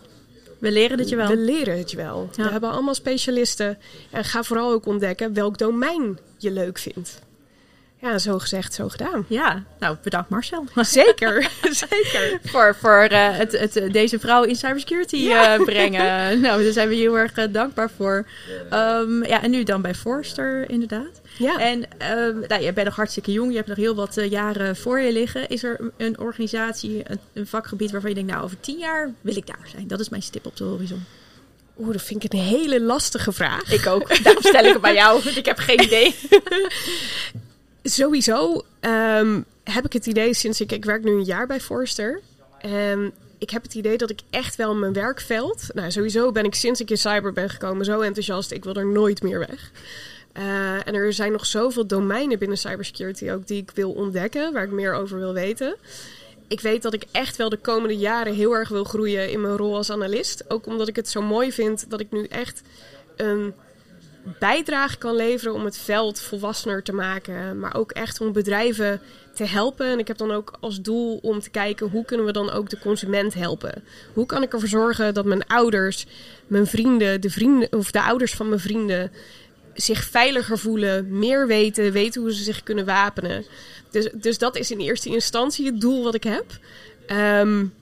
we 0.62 0.72
leren 0.72 0.98
het 0.98 1.08
je 1.08 1.16
wel. 1.16 1.28
We 1.28 1.36
leren 1.36 1.78
het 1.78 1.90
je 1.90 1.96
wel. 1.96 2.28
We 2.36 2.42
hebben 2.42 2.70
allemaal 2.70 2.94
specialisten. 2.94 3.78
En 4.10 4.24
ga 4.24 4.42
vooral 4.42 4.72
ook 4.72 4.86
ontdekken 4.86 5.34
welk 5.34 5.58
domein 5.58 6.18
je 6.38 6.50
leuk 6.50 6.78
vindt. 6.78 7.22
Ja, 8.02 8.18
zo 8.18 8.38
gezegd, 8.38 8.74
zo 8.74 8.88
gedaan. 8.88 9.24
Ja, 9.28 9.62
nou 9.78 9.96
bedankt 10.02 10.28
Marcel. 10.28 10.64
Zeker, 10.74 11.50
zeker. 11.88 12.38
voor 12.44 12.76
voor 12.80 13.08
uh, 13.12 13.36
het, 13.36 13.52
het, 13.52 13.92
deze 13.92 14.18
vrouw 14.18 14.42
in 14.42 14.56
cybersecurity 14.56 15.16
ja. 15.16 15.58
uh, 15.58 15.64
brengen. 15.64 16.40
nou, 16.40 16.62
daar 16.62 16.72
zijn 16.72 16.88
we 16.88 16.94
heel 16.94 17.18
erg 17.18 17.38
uh, 17.38 17.44
dankbaar 17.50 17.90
voor. 17.96 18.26
Um, 18.72 19.24
ja, 19.24 19.42
en 19.42 19.50
nu 19.50 19.62
dan 19.62 19.82
bij 19.82 19.94
Forster 19.94 20.70
inderdaad. 20.70 21.20
Ja. 21.38 21.58
En 21.58 21.78
uh, 21.78 22.48
nou, 22.48 22.62
je 22.62 22.72
bent 22.72 22.86
nog 22.86 22.96
hartstikke 22.96 23.32
jong, 23.32 23.50
je 23.50 23.56
hebt 23.56 23.68
nog 23.68 23.76
heel 23.76 23.94
wat 23.94 24.18
jaren 24.28 24.76
voor 24.76 25.00
je 25.00 25.12
liggen. 25.12 25.48
Is 25.48 25.62
er 25.62 25.92
een 25.96 26.18
organisatie, 26.18 27.02
een, 27.04 27.18
een, 27.32 27.46
vakgebied 27.46 27.90
waarvan 27.90 28.10
je 28.10 28.16
denkt, 28.16 28.30
nou 28.30 28.44
over 28.44 28.60
tien 28.60 28.78
jaar 28.78 29.10
wil 29.20 29.36
ik 29.36 29.46
daar 29.46 29.68
zijn? 29.70 29.88
Dat 29.88 30.00
is 30.00 30.08
mijn 30.08 30.22
stip 30.22 30.46
op 30.46 30.56
de 30.56 30.64
horizon. 30.64 31.04
Oeh, 31.78 31.92
dat 31.92 32.02
vind 32.02 32.24
ik 32.24 32.32
een 32.32 32.38
hele 32.38 32.80
lastige 32.80 33.32
vraag. 33.32 33.72
Ik 33.72 33.86
ook. 33.86 34.22
Daarom 34.22 34.42
stel 34.42 34.64
ik 34.64 34.72
het 34.72 34.82
bij 34.82 34.94
jou, 34.94 35.22
want 35.22 35.36
ik 35.36 35.46
heb 35.46 35.58
geen 35.58 35.82
idee. 35.82 36.14
Sowieso 37.82 38.64
um, 38.80 39.44
heb 39.64 39.84
ik 39.84 39.92
het 39.92 40.06
idee 40.06 40.34
sinds 40.34 40.60
ik, 40.60 40.72
ik 40.72 40.84
werk 40.84 41.04
nu 41.04 41.10
een 41.10 41.24
jaar 41.24 41.46
bij 41.46 41.60
Forster. 41.60 42.20
En 42.58 43.12
ik 43.38 43.50
heb 43.50 43.62
het 43.62 43.74
idee 43.74 43.96
dat 43.98 44.10
ik 44.10 44.20
echt 44.30 44.56
wel 44.56 44.74
mijn 44.74 44.92
werkveld. 44.92 45.66
Nou, 45.74 45.90
sowieso 45.90 46.32
ben 46.32 46.44
ik 46.44 46.54
sinds 46.54 46.80
ik 46.80 46.90
in 46.90 46.98
cyber 46.98 47.32
ben 47.32 47.50
gekomen 47.50 47.84
zo 47.84 48.00
enthousiast. 48.00 48.50
Ik 48.50 48.64
wil 48.64 48.74
er 48.74 48.86
nooit 48.86 49.22
meer 49.22 49.38
weg. 49.38 49.70
Uh, 50.38 50.86
en 50.86 50.94
er 50.94 51.12
zijn 51.12 51.32
nog 51.32 51.46
zoveel 51.46 51.86
domeinen 51.86 52.38
binnen 52.38 52.58
cybersecurity 52.58 53.30
ook 53.30 53.46
die 53.46 53.62
ik 53.62 53.70
wil 53.74 53.92
ontdekken, 53.92 54.52
waar 54.52 54.64
ik 54.64 54.70
meer 54.70 54.94
over 54.94 55.18
wil 55.18 55.32
weten. 55.32 55.76
Ik 56.48 56.60
weet 56.60 56.82
dat 56.82 56.92
ik 56.92 57.04
echt 57.12 57.36
wel 57.36 57.48
de 57.48 57.56
komende 57.56 57.96
jaren 57.96 58.34
heel 58.34 58.52
erg 58.52 58.68
wil 58.68 58.84
groeien 58.84 59.30
in 59.30 59.40
mijn 59.40 59.56
rol 59.56 59.76
als 59.76 59.90
analist. 59.90 60.44
Ook 60.48 60.66
omdat 60.66 60.88
ik 60.88 60.96
het 60.96 61.08
zo 61.08 61.22
mooi 61.22 61.52
vind 61.52 61.90
dat 61.90 62.00
ik 62.00 62.10
nu 62.10 62.24
echt 62.24 62.62
een 63.16 63.54
bijdrage 64.38 64.98
kan 64.98 65.16
leveren 65.16 65.54
om 65.54 65.64
het 65.64 65.78
veld 65.78 66.20
volwassener 66.20 66.82
te 66.82 66.92
maken. 66.92 67.58
Maar 67.58 67.74
ook 67.74 67.92
echt 67.92 68.20
om 68.20 68.32
bedrijven 68.32 69.00
te 69.34 69.44
helpen. 69.44 69.86
En 69.86 69.98
ik 69.98 70.08
heb 70.08 70.16
dan 70.16 70.32
ook 70.32 70.56
als 70.60 70.80
doel 70.80 71.18
om 71.22 71.40
te 71.40 71.50
kijken 71.50 71.88
hoe 71.88 72.04
kunnen 72.04 72.26
we 72.26 72.32
dan 72.32 72.50
ook 72.50 72.70
de 72.70 72.78
consument 72.78 73.34
helpen. 73.34 73.84
Hoe 74.12 74.26
kan 74.26 74.42
ik 74.42 74.52
ervoor 74.52 74.68
zorgen 74.68 75.14
dat 75.14 75.24
mijn 75.24 75.46
ouders, 75.46 76.06
mijn 76.46 76.66
vrienden, 76.66 77.20
de 77.20 77.30
vrienden 77.30 77.72
of 77.72 77.90
de 77.90 78.02
ouders 78.02 78.34
van 78.34 78.48
mijn 78.48 78.60
vrienden 78.60 79.12
zich 79.74 80.04
veiliger 80.04 80.58
voelen, 80.58 81.18
meer 81.18 81.46
weten, 81.46 81.92
weten 81.92 82.20
hoe 82.20 82.34
ze 82.34 82.42
zich 82.42 82.62
kunnen 82.62 82.84
wapenen. 82.84 83.44
Dus, 83.90 84.08
dus 84.12 84.38
dat 84.38 84.56
is 84.56 84.70
in 84.70 84.80
eerste 84.80 85.08
instantie 85.08 85.66
het 85.66 85.80
doel 85.80 86.04
wat 86.04 86.14
ik 86.14 86.24
heb. 86.24 86.44
Um, 87.40 87.72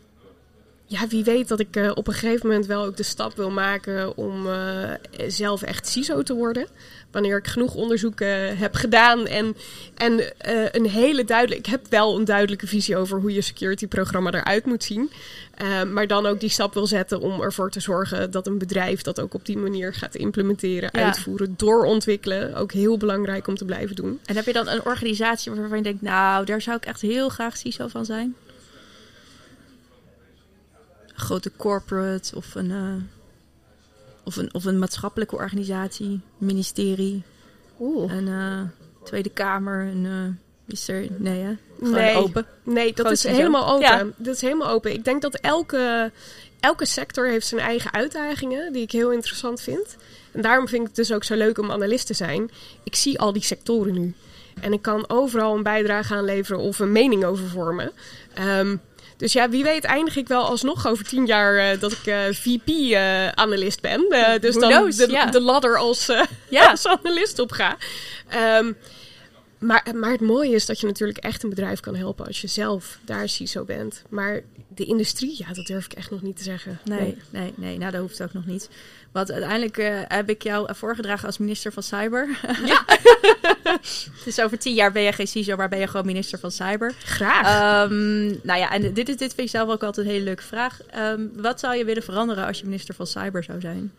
ja, 0.90 1.06
wie 1.06 1.24
weet 1.24 1.48
dat 1.48 1.60
ik 1.60 1.76
uh, 1.76 1.90
op 1.94 2.06
een 2.06 2.12
gegeven 2.12 2.46
moment 2.46 2.66
wel 2.66 2.84
ook 2.84 2.96
de 2.96 3.02
stap 3.02 3.36
wil 3.36 3.50
maken 3.50 4.16
om 4.16 4.46
uh, 4.46 4.90
zelf 5.26 5.62
echt 5.62 5.86
CISO 5.86 6.22
te 6.22 6.34
worden. 6.34 6.66
Wanneer 7.10 7.38
ik 7.38 7.46
genoeg 7.46 7.74
onderzoeken 7.74 8.56
heb 8.56 8.74
gedaan 8.74 9.26
en, 9.26 9.56
en 9.94 10.20
een 10.76 10.86
hele 10.86 11.24
duidelijke. 11.24 11.64
Ik 11.64 11.70
heb 11.70 11.86
wel 11.88 12.18
een 12.18 12.24
duidelijke 12.24 12.66
visie 12.66 12.96
over 12.96 13.20
hoe 13.20 13.32
je 13.32 13.40
security 13.40 13.86
programma 13.86 14.32
eruit 14.32 14.66
moet 14.66 14.84
zien. 14.84 15.10
maar 15.92 16.06
dan 16.06 16.26
ook 16.26 16.40
die 16.40 16.48
stap 16.48 16.74
wil 16.74 16.86
zetten 16.86 17.20
om 17.20 17.40
ervoor 17.40 17.70
te 17.70 17.80
zorgen 17.80 18.30
dat 18.30 18.46
een 18.46 18.58
bedrijf 18.58 19.02
dat 19.02 19.20
ook 19.20 19.34
op 19.34 19.46
die 19.46 19.58
manier 19.58 19.94
gaat 19.94 20.14
implementeren, 20.14 20.90
ja. 20.92 21.04
uitvoeren, 21.04 21.54
doorontwikkelen. 21.56 22.54
Ook 22.54 22.72
heel 22.72 22.96
belangrijk 22.96 23.46
om 23.46 23.56
te 23.56 23.64
blijven 23.64 23.96
doen. 23.96 24.20
En 24.24 24.36
heb 24.36 24.46
je 24.46 24.52
dan 24.52 24.68
een 24.68 24.84
organisatie 24.84 25.52
waarvan 25.52 25.76
je 25.76 25.82
denkt, 25.82 26.02
nou, 26.02 26.44
daar 26.44 26.62
zou 26.62 26.76
ik 26.76 26.84
echt 26.84 27.00
heel 27.00 27.28
graag 27.28 27.56
CISO 27.56 27.88
van 27.88 28.04
zijn? 28.04 28.36
Grote 31.20 31.50
corporate 31.56 32.36
of 32.36 32.54
een, 32.54 32.70
uh, 32.70 32.94
of 34.24 34.36
een, 34.36 34.54
of 34.54 34.64
een 34.64 34.78
maatschappelijke 34.78 35.36
organisatie, 35.36 36.20
ministerie, 36.38 37.22
Oeh. 37.80 38.12
een 38.12 38.26
uh, 38.26 38.60
Tweede 39.04 39.30
Kamer, 39.30 39.86
een. 39.86 40.04
Uh, 40.04 40.28
is 40.66 40.88
er, 40.88 41.06
nee, 41.16 41.42
hè? 41.42 41.52
nee, 41.78 42.16
open. 42.16 42.46
Nee, 42.62 42.92
dat 42.92 43.10
is 43.10 43.22
helemaal 43.22 43.68
open. 43.68 43.86
Ja. 43.86 44.06
Dat 44.16 44.34
is 44.34 44.40
helemaal 44.40 44.68
open. 44.68 44.92
Ik 44.92 45.04
denk 45.04 45.22
dat 45.22 45.34
elke, 45.34 46.12
elke 46.60 46.86
sector 46.86 47.28
heeft 47.28 47.46
zijn 47.46 47.60
eigen 47.60 47.92
uitdagingen, 47.92 48.72
die 48.72 48.82
ik 48.82 48.90
heel 48.90 49.12
interessant 49.12 49.60
vind. 49.60 49.96
En 50.32 50.42
daarom 50.42 50.68
vind 50.68 50.80
ik 50.80 50.86
het 50.86 50.96
dus 50.96 51.12
ook 51.12 51.24
zo 51.24 51.34
leuk 51.36 51.58
om 51.58 51.70
analist 51.70 52.06
te 52.06 52.14
zijn. 52.14 52.50
Ik 52.84 52.94
zie 52.94 53.18
al 53.18 53.32
die 53.32 53.42
sectoren 53.42 53.94
nu. 53.94 54.14
En 54.60 54.72
ik 54.72 54.82
kan 54.82 55.08
overal 55.08 55.56
een 55.56 55.62
bijdrage 55.62 56.14
aan 56.14 56.24
leveren 56.24 56.60
of 56.60 56.78
een 56.78 56.92
mening 56.92 57.24
over 57.24 57.48
vormen. 57.48 57.92
Um, 58.38 58.80
dus 59.20 59.32
ja, 59.32 59.48
wie 59.48 59.62
weet 59.62 59.84
eindig 59.84 60.16
ik 60.16 60.28
wel 60.28 60.44
alsnog 60.44 60.86
over 60.86 61.04
tien 61.04 61.26
jaar 61.26 61.72
uh, 61.72 61.80
dat 61.80 61.92
ik 61.92 62.06
uh, 62.06 62.26
eh, 62.26 62.34
VP-analyst 62.34 63.84
uh, 63.84 63.90
ben. 63.90 64.40
Dus 64.40 64.54
dan 64.54 64.70
knows, 64.70 64.96
de, 64.96 65.10
yeah. 65.10 65.32
de, 65.32 65.40
ladder 65.40 65.78
als, 65.78 66.06
yeah. 66.48 66.70
als 66.70 66.86
analist 66.86 67.38
op 67.38 67.52
ga. 67.52 67.76
Um, 68.58 68.76
maar, 69.58 69.86
maar 69.94 70.10
het 70.10 70.20
mooie 70.20 70.54
is 70.54 70.66
dat 70.66 70.80
je 70.80 70.86
natuurlijk 70.86 71.18
echt 71.18 71.42
een 71.42 71.48
bedrijf 71.48 71.80
kan 71.80 71.94
helpen 71.94 72.26
als 72.26 72.40
je 72.40 72.46
zelf 72.46 72.98
daar 73.04 73.28
CISO 73.28 73.64
bent. 73.64 74.02
Maar 74.08 74.40
de 74.74 74.84
industrie, 74.84 75.34
ja, 75.38 75.52
dat 75.52 75.66
durf 75.66 75.84
ik 75.84 75.92
echt 75.92 76.10
nog 76.10 76.22
niet 76.22 76.36
te 76.36 76.42
zeggen. 76.42 76.78
Nee, 76.84 77.16
nee, 77.30 77.52
nee, 77.56 77.78
nou 77.78 77.92
dat 77.92 78.00
hoeft 78.00 78.22
ook 78.22 78.32
nog 78.32 78.46
niet. 78.46 78.68
Want 79.12 79.32
uiteindelijk 79.32 79.78
uh, 79.78 80.00
heb 80.08 80.28
ik 80.28 80.42
jou 80.42 80.74
voorgedragen 80.74 81.26
als 81.26 81.38
minister 81.38 81.72
van 81.72 81.82
Cyber. 81.82 82.28
Ja. 82.64 82.84
dus 84.24 84.40
over 84.40 84.58
tien 84.58 84.74
jaar 84.74 84.92
ben 84.92 85.02
je 85.02 85.12
geen 85.12 85.26
CISO, 85.26 85.56
maar 85.56 85.68
ben 85.68 85.78
je 85.78 85.86
gewoon 85.86 86.06
minister 86.06 86.38
van 86.38 86.50
Cyber. 86.50 86.94
Graag. 87.04 87.84
Um, 87.90 88.40
nou 88.42 88.58
ja, 88.58 88.70
en 88.70 88.92
dit, 88.94 89.08
is, 89.08 89.16
dit 89.16 89.34
vind 89.34 89.46
ik 89.46 89.48
zelf 89.48 89.68
ook 89.68 89.82
altijd 89.82 90.06
een 90.06 90.12
hele 90.12 90.24
leuke 90.24 90.42
vraag. 90.42 90.80
Um, 90.96 91.30
wat 91.36 91.60
zou 91.60 91.76
je 91.76 91.84
willen 91.84 92.02
veranderen 92.02 92.46
als 92.46 92.58
je 92.58 92.64
minister 92.64 92.94
van 92.94 93.06
Cyber 93.06 93.44
zou 93.44 93.60
zijn? 93.60 93.92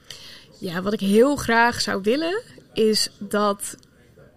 Ja, 0.60 0.82
wat 0.82 0.93
ik 0.93 1.00
heel 1.00 1.36
graag 1.36 1.82
zou 1.82 2.02
willen, 2.04 2.41
is 2.74 3.10
dat 3.17 3.76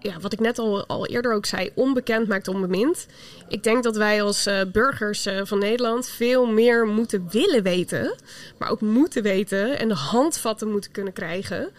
ja, 0.05 0.21
wat 0.21 0.33
ik 0.33 0.41
net 0.41 0.59
al, 0.59 0.87
al 0.87 1.07
eerder 1.07 1.33
ook 1.33 1.47
zei, 1.47 1.71
onbekend 1.75 2.29
maakt 2.29 2.49
onbemind. 2.49 3.07
Ik 3.49 3.63
denk 3.63 3.83
dat 3.83 3.97
wij 3.97 4.23
als 4.23 4.47
uh, 4.47 4.61
burgers 4.73 5.27
uh, 5.27 5.41
van 5.45 5.59
Nederland 5.59 6.09
veel 6.09 6.47
meer 6.47 6.87
moeten 6.87 7.29
willen 7.31 7.63
weten, 7.63 8.15
maar 8.59 8.71
ook 8.71 8.81
moeten 8.81 9.23
weten 9.23 9.79
en 9.79 9.91
handvatten 9.91 10.71
moeten 10.71 10.91
kunnen 10.91 11.13
krijgen 11.13 11.73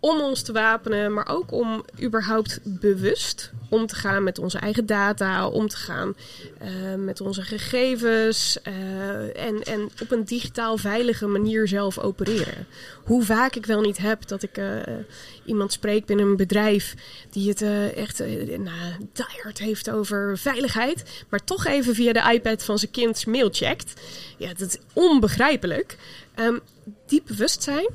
om 0.00 0.20
ons 0.20 0.42
te 0.42 0.52
wapenen, 0.52 1.12
maar 1.12 1.28
ook 1.28 1.52
om 1.52 1.84
überhaupt 2.02 2.60
bewust 2.62 3.50
om 3.68 3.86
te 3.86 3.94
gaan 3.94 4.22
met 4.22 4.38
onze 4.38 4.58
eigen 4.58 4.86
data, 4.86 5.48
om 5.48 5.68
te 5.68 5.76
gaan 5.76 6.14
uh, 6.62 6.94
met 6.94 7.20
onze 7.20 7.42
gegevens 7.42 8.58
uh, 8.68 9.46
en, 9.46 9.62
en 9.62 9.90
op 10.02 10.10
een 10.10 10.24
digitaal 10.24 10.76
veilige 10.76 11.26
manier 11.26 11.68
zelf 11.68 11.98
opereren. 11.98 12.66
Hoe 13.04 13.22
vaak 13.22 13.54
ik 13.54 13.66
wel 13.66 13.80
niet 13.80 13.98
heb 13.98 14.26
dat 14.26 14.42
ik 14.42 14.58
uh, 14.58 14.80
iemand 15.44 15.72
spreek 15.72 16.06
binnen 16.06 16.26
een 16.26 16.36
bedrijf 16.36 16.94
die 17.30 17.48
het 17.48 17.62
echt 17.94 18.18
nou, 18.58 19.52
heeft 19.54 19.90
over 19.90 20.38
veiligheid, 20.38 21.24
maar 21.28 21.44
toch 21.44 21.66
even 21.66 21.94
via 21.94 22.12
de 22.12 22.32
iPad 22.32 22.62
van 22.62 22.78
zijn 22.78 22.90
kind 22.90 23.26
mail 23.26 23.48
checkt. 23.52 24.00
Ja, 24.36 24.48
dat 24.48 24.68
is 24.68 24.78
onbegrijpelijk. 24.92 25.96
Um, 26.36 26.60
diep 27.06 27.26
bewustzijn 27.26 27.86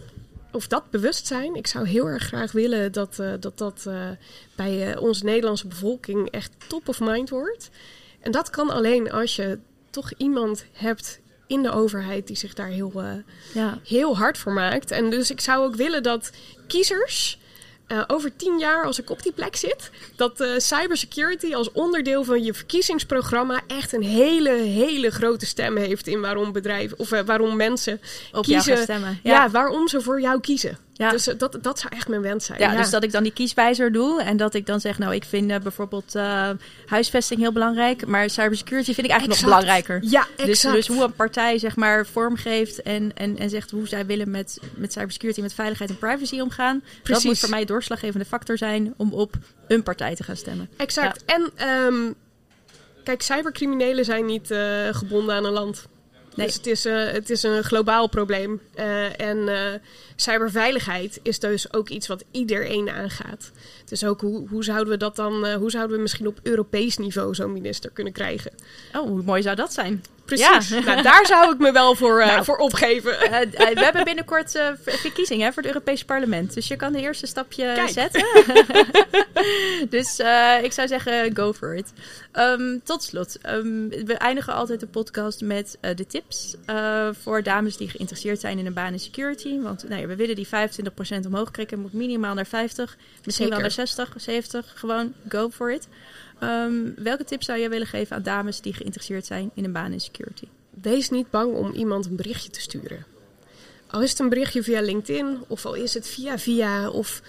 of 0.54 0.68
dat 0.68 0.90
bewustzijn. 0.90 1.56
Ik 1.56 1.68
zou 1.68 1.88
heel 1.88 2.06
erg 2.06 2.24
graag 2.24 2.52
willen 2.52 2.92
dat 2.92 3.18
uh, 3.20 3.34
dat, 3.40 3.58
dat 3.58 3.86
uh, 3.88 4.10
bij 4.56 4.94
uh, 4.94 5.02
onze 5.02 5.24
Nederlandse 5.24 5.68
bevolking 5.68 6.30
echt 6.30 6.52
top 6.68 6.88
of 6.88 7.00
mind 7.00 7.30
wordt. 7.30 7.70
En 8.22 8.32
dat 8.32 8.50
kan 8.50 8.70
alleen 8.70 9.12
als 9.12 9.36
je 9.36 9.60
toch 9.90 10.14
iemand 10.18 10.66
hebt 10.72 11.20
in 11.48 11.64
de 11.64 11.72
overheid 11.72 12.28
die 12.28 12.36
zich 12.36 12.54
daar 12.54 12.68
heel, 12.68 13.04
ja. 13.54 13.80
heel 13.88 14.18
hard 14.18 14.38
voor 14.38 14.54
maakt. 14.54 14.92
En 14.92 15.10
dus 15.10 15.32
ik 15.32 15.42
zou 15.42 15.66
ook 15.66 15.76
willen 15.76 16.04
dat 16.04 16.32
kiezers 16.68 17.38
uh, 17.94 18.04
over 18.08 18.36
tien 18.36 18.60
jaar, 18.60 18.86
als 18.86 19.00
ik 19.00 19.10
op 19.10 19.24
die 19.24 19.32
plek 19.32 19.56
zit, 19.56 19.92
dat 20.16 20.42
uh, 20.42 20.48
cybersecurity 20.58 21.54
als 21.54 21.72
onderdeel 21.72 22.24
van 22.24 22.44
je 22.44 22.54
verkiezingsprogramma 22.54 23.62
echt 23.68 23.94
een 23.94 24.04
hele, 24.04 24.52
hele 24.52 25.12
grote 25.12 25.46
stem 25.46 25.78
heeft 25.78 26.08
in 26.08 26.22
waarom 26.22 26.52
bedrijven 26.52 27.00
of 27.00 27.12
uh, 27.12 27.20
waarom 27.26 27.56
mensen 27.56 28.02
op 28.32 28.44
kiezen. 28.44 28.78
Stemmen, 28.78 29.20
ja. 29.24 29.34
ja, 29.34 29.50
waarom 29.50 29.88
ze 29.88 30.02
voor 30.02 30.22
jou 30.22 30.40
kiezen. 30.40 30.78
Ja. 30.94 31.10
Dus 31.10 31.28
eh, 31.28 31.38
dat, 31.38 31.58
dat 31.62 31.80
zou 31.80 31.96
echt 31.96 32.08
mijn 32.08 32.22
wens 32.22 32.46
zijn. 32.46 32.60
Ja, 32.60 32.76
dus 32.76 32.90
dat 32.90 33.04
ik 33.04 33.12
dan 33.12 33.24
die 33.24 33.34
kieswijzer 33.34 33.92
doe 33.92 34.22
en 34.22 34.38
dat 34.38 34.54
ik 34.54 34.66
dan 34.66 34.80
zeg, 34.80 34.98
nou, 34.98 35.14
ik 35.16 35.24
vind 35.24 35.52
eh, 35.52 35.60
bijvoorbeeld 35.60 36.16
eh, 36.16 36.50
huisvesting 36.86 37.40
heel 37.40 37.52
belangrijk, 37.52 38.06
maar 38.06 38.30
cybersecurity 38.30 38.94
vind 38.94 39.08
ik 39.08 39.12
eigenlijk 39.12 39.42
nog 39.42 39.50
belangrijker. 39.50 40.00
Ja, 40.04 40.28
Dus, 40.36 40.48
exact. 40.48 40.76
dus 40.76 40.88
hoe 40.88 41.04
een 41.04 41.14
partij 41.14 41.58
zeg 41.58 41.76
maar 41.76 42.06
vormgeeft 42.06 42.82
en, 42.82 43.12
en, 43.16 43.38
en 43.38 43.50
zegt 43.50 43.72
hoe 43.72 43.88
zij 43.88 44.06
willen 44.06 44.32
met, 44.32 44.60
met 44.76 44.94
cybersecurity, 44.94 45.42
met 45.42 45.54
veiligheid 45.54 45.90
en 45.90 45.98
privacy 45.98 46.40
omgaan. 46.40 46.84
Dat 47.04 47.24
moet 47.24 47.40
voor 47.40 47.50
mij 47.50 47.66
doorslaggevende 47.66 48.26
factor 48.26 48.58
zijn 48.58 48.94
om 48.98 49.14
op 49.14 49.34
een 49.68 49.84
partij 49.84 50.16
te 50.16 50.24
gaan 50.24 50.38
stemmen. 50.38 50.70
Exact. 50.78 51.26
En 51.26 51.52
ehm, 51.56 52.12
kijk, 53.04 53.22
cybercriminelen 53.22 54.06
zijn 54.06 54.26
niet 54.26 54.54
gebonden 54.92 55.36
aan 55.36 55.46
een 55.46 55.52
land. 55.52 55.88
Nee. 56.36 56.46
Dus 56.46 56.56
het 56.56 56.68
is, 56.68 56.86
eh, 56.86 57.12
het 57.12 57.30
is 57.30 57.44
een 57.44 57.64
globaal 57.64 58.08
probleem. 58.08 58.62
Eh, 58.74 59.20
en 59.20 59.50
eh, 59.50 59.80
cyberveiligheid 60.16 61.20
is 61.24 61.40
dus 61.40 61.74
ook 61.74 61.90
iets 61.90 62.08
wat 62.08 62.24
iedereen 62.32 62.90
aangaat. 62.90 63.52
Dus 63.94 64.06
ook 64.06 64.22
hoe, 64.22 64.48
hoe 64.50 64.64
zouden 64.64 64.90
we 64.90 64.98
dat 64.98 65.16
dan, 65.16 65.46
eh, 65.46 65.56
hoe 65.56 65.72
zouden 65.72 65.96
we 65.96 66.02
misschien 66.02 66.28
op 66.28 66.40
Europees 66.44 66.98
niveau 66.98 67.36
zo'n 67.36 67.54
minister 67.54 67.90
kunnen 67.92 68.14
krijgen? 68.14 68.52
Oh, 68.96 69.08
hoe 69.08 69.24
mooi 69.24 69.42
zou 69.42 69.56
dat 69.56 69.74
zijn? 69.74 70.04
Precies. 70.26 70.70
Ja. 70.70 70.80
Nou, 70.80 71.02
daar 71.02 71.26
zou 71.26 71.54
ik 71.54 71.60
me 71.60 71.72
wel 71.72 71.96
voor, 71.96 72.20
eh, 72.20 72.28
Nou. 72.32 72.44
voor 72.44 72.58
opgeven. 72.58 73.20
Eh, 73.20 73.40
we 73.74 73.84
hebben 73.84 74.04
binnenkort 74.04 74.52
ver- 74.52 74.78
verkiezingen 75.00 75.54
voor 75.54 75.62
het 75.64 75.72
Europese 75.72 76.06
parlement. 76.06 76.54
Dus 76.54 76.68
je 76.68 76.76
kan 76.76 76.94
de 76.94 77.00
eerste 77.00 77.26
stapje 77.28 77.72
Kijk. 77.76 77.90
zetten. 77.90 78.26
dus 79.96 80.20
ik 80.64 80.72
zou 80.72 80.88
zeggen, 80.88 81.36
go 81.36 81.54
for 81.54 81.76
it. 81.76 81.94
Ehm, 82.32 82.78
tot 82.84 83.04
slot, 83.04 83.38
ehm, 83.42 83.88
we 83.88 84.14
eindigen 84.18 84.54
altijd 84.54 84.80
de 84.80 84.88
podcast 84.88 85.42
met 85.42 85.78
de 85.96 86.06
tips 86.08 86.56
voor 87.24 87.44
dames 87.44 87.78
die 87.78 87.90
geïnteresseerd 87.90 88.40
zijn 88.40 88.60
in 88.60 88.66
een 88.66 88.74
baan 88.74 88.94
in 88.94 89.00
security. 89.00 89.60
Want 89.60 89.90
nou 89.90 90.02
ja, 90.02 90.08
we 90.08 90.16
willen 90.16 90.36
die 90.36 90.48
25% 90.48 91.26
omhoog 91.26 91.52
krikken, 91.52 91.80
moet 91.80 91.94
minimaal 91.94 92.34
naar 92.34 92.48
50, 92.48 92.98
misschien 93.24 93.50
wel 93.50 93.60
naar 93.60 93.72
60, 93.72 93.83
70. 93.88 94.74
Gewoon 94.76 95.14
go 95.28 95.50
for 95.50 95.72
it. 95.72 95.88
Ehm, 96.40 96.74
welke 96.96 97.24
tips 97.24 97.46
zou 97.46 97.60
jij 97.60 97.70
willen 97.70 97.88
geven 97.88 98.16
aan 98.16 98.24
dames 98.24 98.62
die 98.62 98.74
geïnteresseerd 98.74 99.26
zijn 99.26 99.52
in 99.54 99.64
een 99.64 99.72
baan 99.72 99.92
in 99.92 100.02
security? 100.02 100.48
Wees 100.82 101.10
niet 101.10 101.30
bang 101.30 101.54
om 101.56 101.72
iemand 101.72 102.06
een 102.06 102.16
berichtje 102.16 102.50
te 102.50 102.62
sturen. 102.62 103.06
Al 103.88 104.02
is 104.02 104.10
het 104.10 104.20
een 104.20 104.30
berichtje 104.30 104.64
via 104.64 104.82
LinkedIn 104.82 105.38
of 105.48 105.66
al 105.66 105.74
is 105.74 105.94
het 105.94 106.08
via 106.08 106.40
via 106.40 106.90
of 106.90 107.22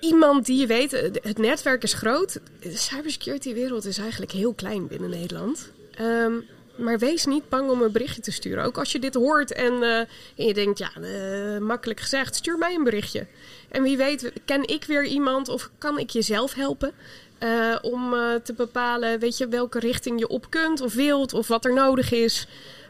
iemand 0.00 0.46
die 0.46 0.58
je 0.58 0.66
weet. 0.66 0.90
Het 1.22 1.38
netwerk 1.38 1.82
is 1.82 1.92
groot. 1.92 2.40
De 2.60 2.76
cybersecurity 2.76 3.54
wereld 3.54 3.84
is 3.84 3.98
eigenlijk 3.98 4.32
heel 4.32 4.52
klein 4.52 4.86
binnen 4.86 5.10
Nederland. 5.10 5.70
Ehm, 5.94 6.32
maar 6.76 6.98
wees 6.98 7.24
niet 7.24 7.48
bang 7.48 7.70
om 7.70 7.82
een 7.82 7.92
berichtje 7.92 8.22
te 8.22 8.32
sturen. 8.32 8.64
Ook 8.64 8.78
als 8.78 8.92
je 8.92 8.98
dit 8.98 9.14
hoort 9.14 9.52
en, 9.52 9.82
eh, 9.82 9.98
en 9.98 10.46
je 10.46 10.54
denkt, 10.54 10.78
ja, 10.78 10.90
eh, 11.00 11.58
makkelijk 11.58 12.00
gezegd, 12.00 12.34
stuur 12.34 12.58
mij 12.58 12.74
een 12.74 12.84
berichtje. 12.84 13.26
En 13.70 13.82
wie 13.82 13.96
weet, 13.96 14.32
ken 14.44 14.68
ik 14.68 14.84
weer 14.84 15.04
iemand 15.04 15.48
of 15.48 15.70
kan 15.78 15.98
ik 15.98 16.10
jezelf 16.10 16.54
helpen? 16.54 16.92
eh, 17.38 17.76
om 17.82 18.14
te 18.42 18.52
bepalen, 18.56 19.18
weet 19.18 19.38
je, 19.38 19.48
welke 19.48 19.78
richting 19.78 20.18
je 20.18 20.28
op 20.28 20.50
kunt 20.50 20.80
of 20.80 20.94
wilt 20.94 21.32
of 21.32 21.48
wat 21.48 21.64
er 21.64 21.72
nodig 21.72 22.12
is. 22.12 22.46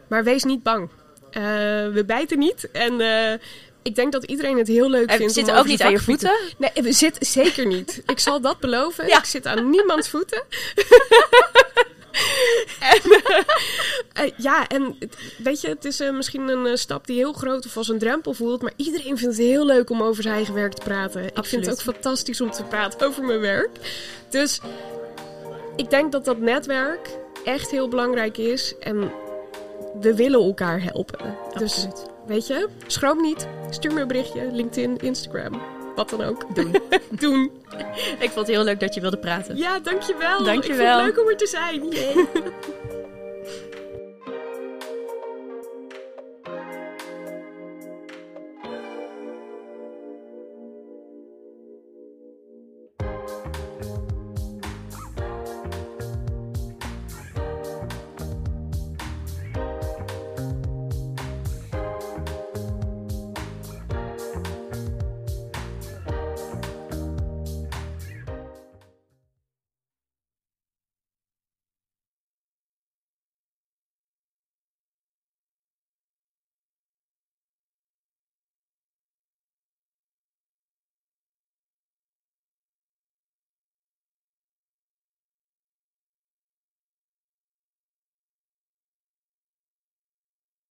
Maar 0.07 0.23
wees 0.23 0.43
niet 0.43 0.63
bang. 0.63 0.89
We 1.93 2.03
bijten 2.05 2.39
niet 2.39 2.71
en 2.71 3.01
ik 3.85 3.95
denk 3.95 4.11
dat 4.11 4.23
iedereen 4.23 4.57
het 4.57 4.67
heel 4.67 4.89
leuk 4.89 5.05
En 5.05 5.11
we 5.11 5.17
vindt. 5.17 5.33
zitten 5.33 5.53
om 5.53 5.59
ook 5.59 5.65
niet 5.65 5.81
aan 5.81 5.91
je 5.91 5.99
voeten. 5.99 6.31
Nee, 6.57 6.71
we 6.83 6.91
zitten 6.91 7.25
zeker 7.25 7.65
niet. 7.65 8.03
Ik 8.05 8.19
zal 8.19 8.41
dat 8.41 8.59
beloven. 8.59 9.07
Ja. 9.07 9.17
Ik 9.17 9.25
zit 9.25 9.45
aan 9.45 9.69
niemands 9.69 10.09
voeten. 10.09 10.43
en, 12.79 13.01
eh, 14.23 14.31
ja, 14.37 14.67
en 14.67 14.97
weet 15.37 15.61
je, 15.61 15.67
het 15.67 15.85
is 15.85 15.99
eh, 15.99 16.11
misschien 16.11 16.47
een 16.47 16.65
eh, 16.65 16.75
stap 16.75 17.07
die 17.07 17.15
heel 17.15 17.33
groot 17.33 17.65
of 17.65 17.77
als 17.77 17.89
een 17.89 17.97
drempel 17.97 18.33
voelt. 18.33 18.61
Maar 18.61 18.73
iedereen 18.75 19.17
vindt 19.17 19.37
het 19.37 19.45
heel 19.45 19.65
leuk 19.65 19.89
om 19.89 20.01
over 20.01 20.23
zijn 20.23 20.35
eigen 20.35 20.53
werk 20.53 20.73
te 20.73 20.81
praten. 20.83 21.21
Ik 21.21 21.25
vind 21.25 21.37
Absoluut. 21.37 21.65
het 21.65 21.73
ook 21.73 21.93
fantastisch 21.93 22.41
om 22.41 22.51
te 22.51 22.63
praten 22.63 23.07
over 23.07 23.23
mijn 23.23 23.39
werk. 23.39 23.77
Dus 24.29 24.61
ik 25.75 25.89
denk 25.89 26.11
dat 26.11 26.25
dat 26.25 26.39
netwerk 26.39 27.09
echt 27.43 27.71
heel 27.71 27.87
belangrijk 27.87 28.37
is. 28.37 28.73
En 28.79 29.11
we 29.99 30.15
willen 30.15 30.43
elkaar 30.43 30.83
helpen. 30.83 31.35
Dus 31.57 31.85
Absoluut. 31.85 32.05
weet 32.27 32.47
je, 32.47 32.67
schroom 32.87 33.21
niet. 33.21 33.47
Stuur 33.69 33.93
me 33.93 34.01
een 34.01 34.07
berichtje. 34.07 34.51
LinkedIn, 34.51 34.97
Instagram. 34.97 35.74
Wat 35.95 36.09
dan 36.09 36.23
ook. 36.23 36.55
Doen. 36.55 36.75
Doen. 37.09 37.51
Ik 38.19 38.29
vond 38.29 38.47
het 38.47 38.47
heel 38.47 38.63
leuk 38.63 38.79
dat 38.79 38.93
je 38.93 39.01
wilde 39.01 39.17
praten. 39.17 39.57
Ja, 39.57 39.79
dankjewel. 39.79 40.43
Dankjewel. 40.43 41.07
Ik 41.07 41.15
vond 41.15 41.15
het 41.15 41.15
leuk 41.15 41.25
om 41.25 41.29
er 41.29 41.37
te 41.37 41.47
zijn. 41.47 41.83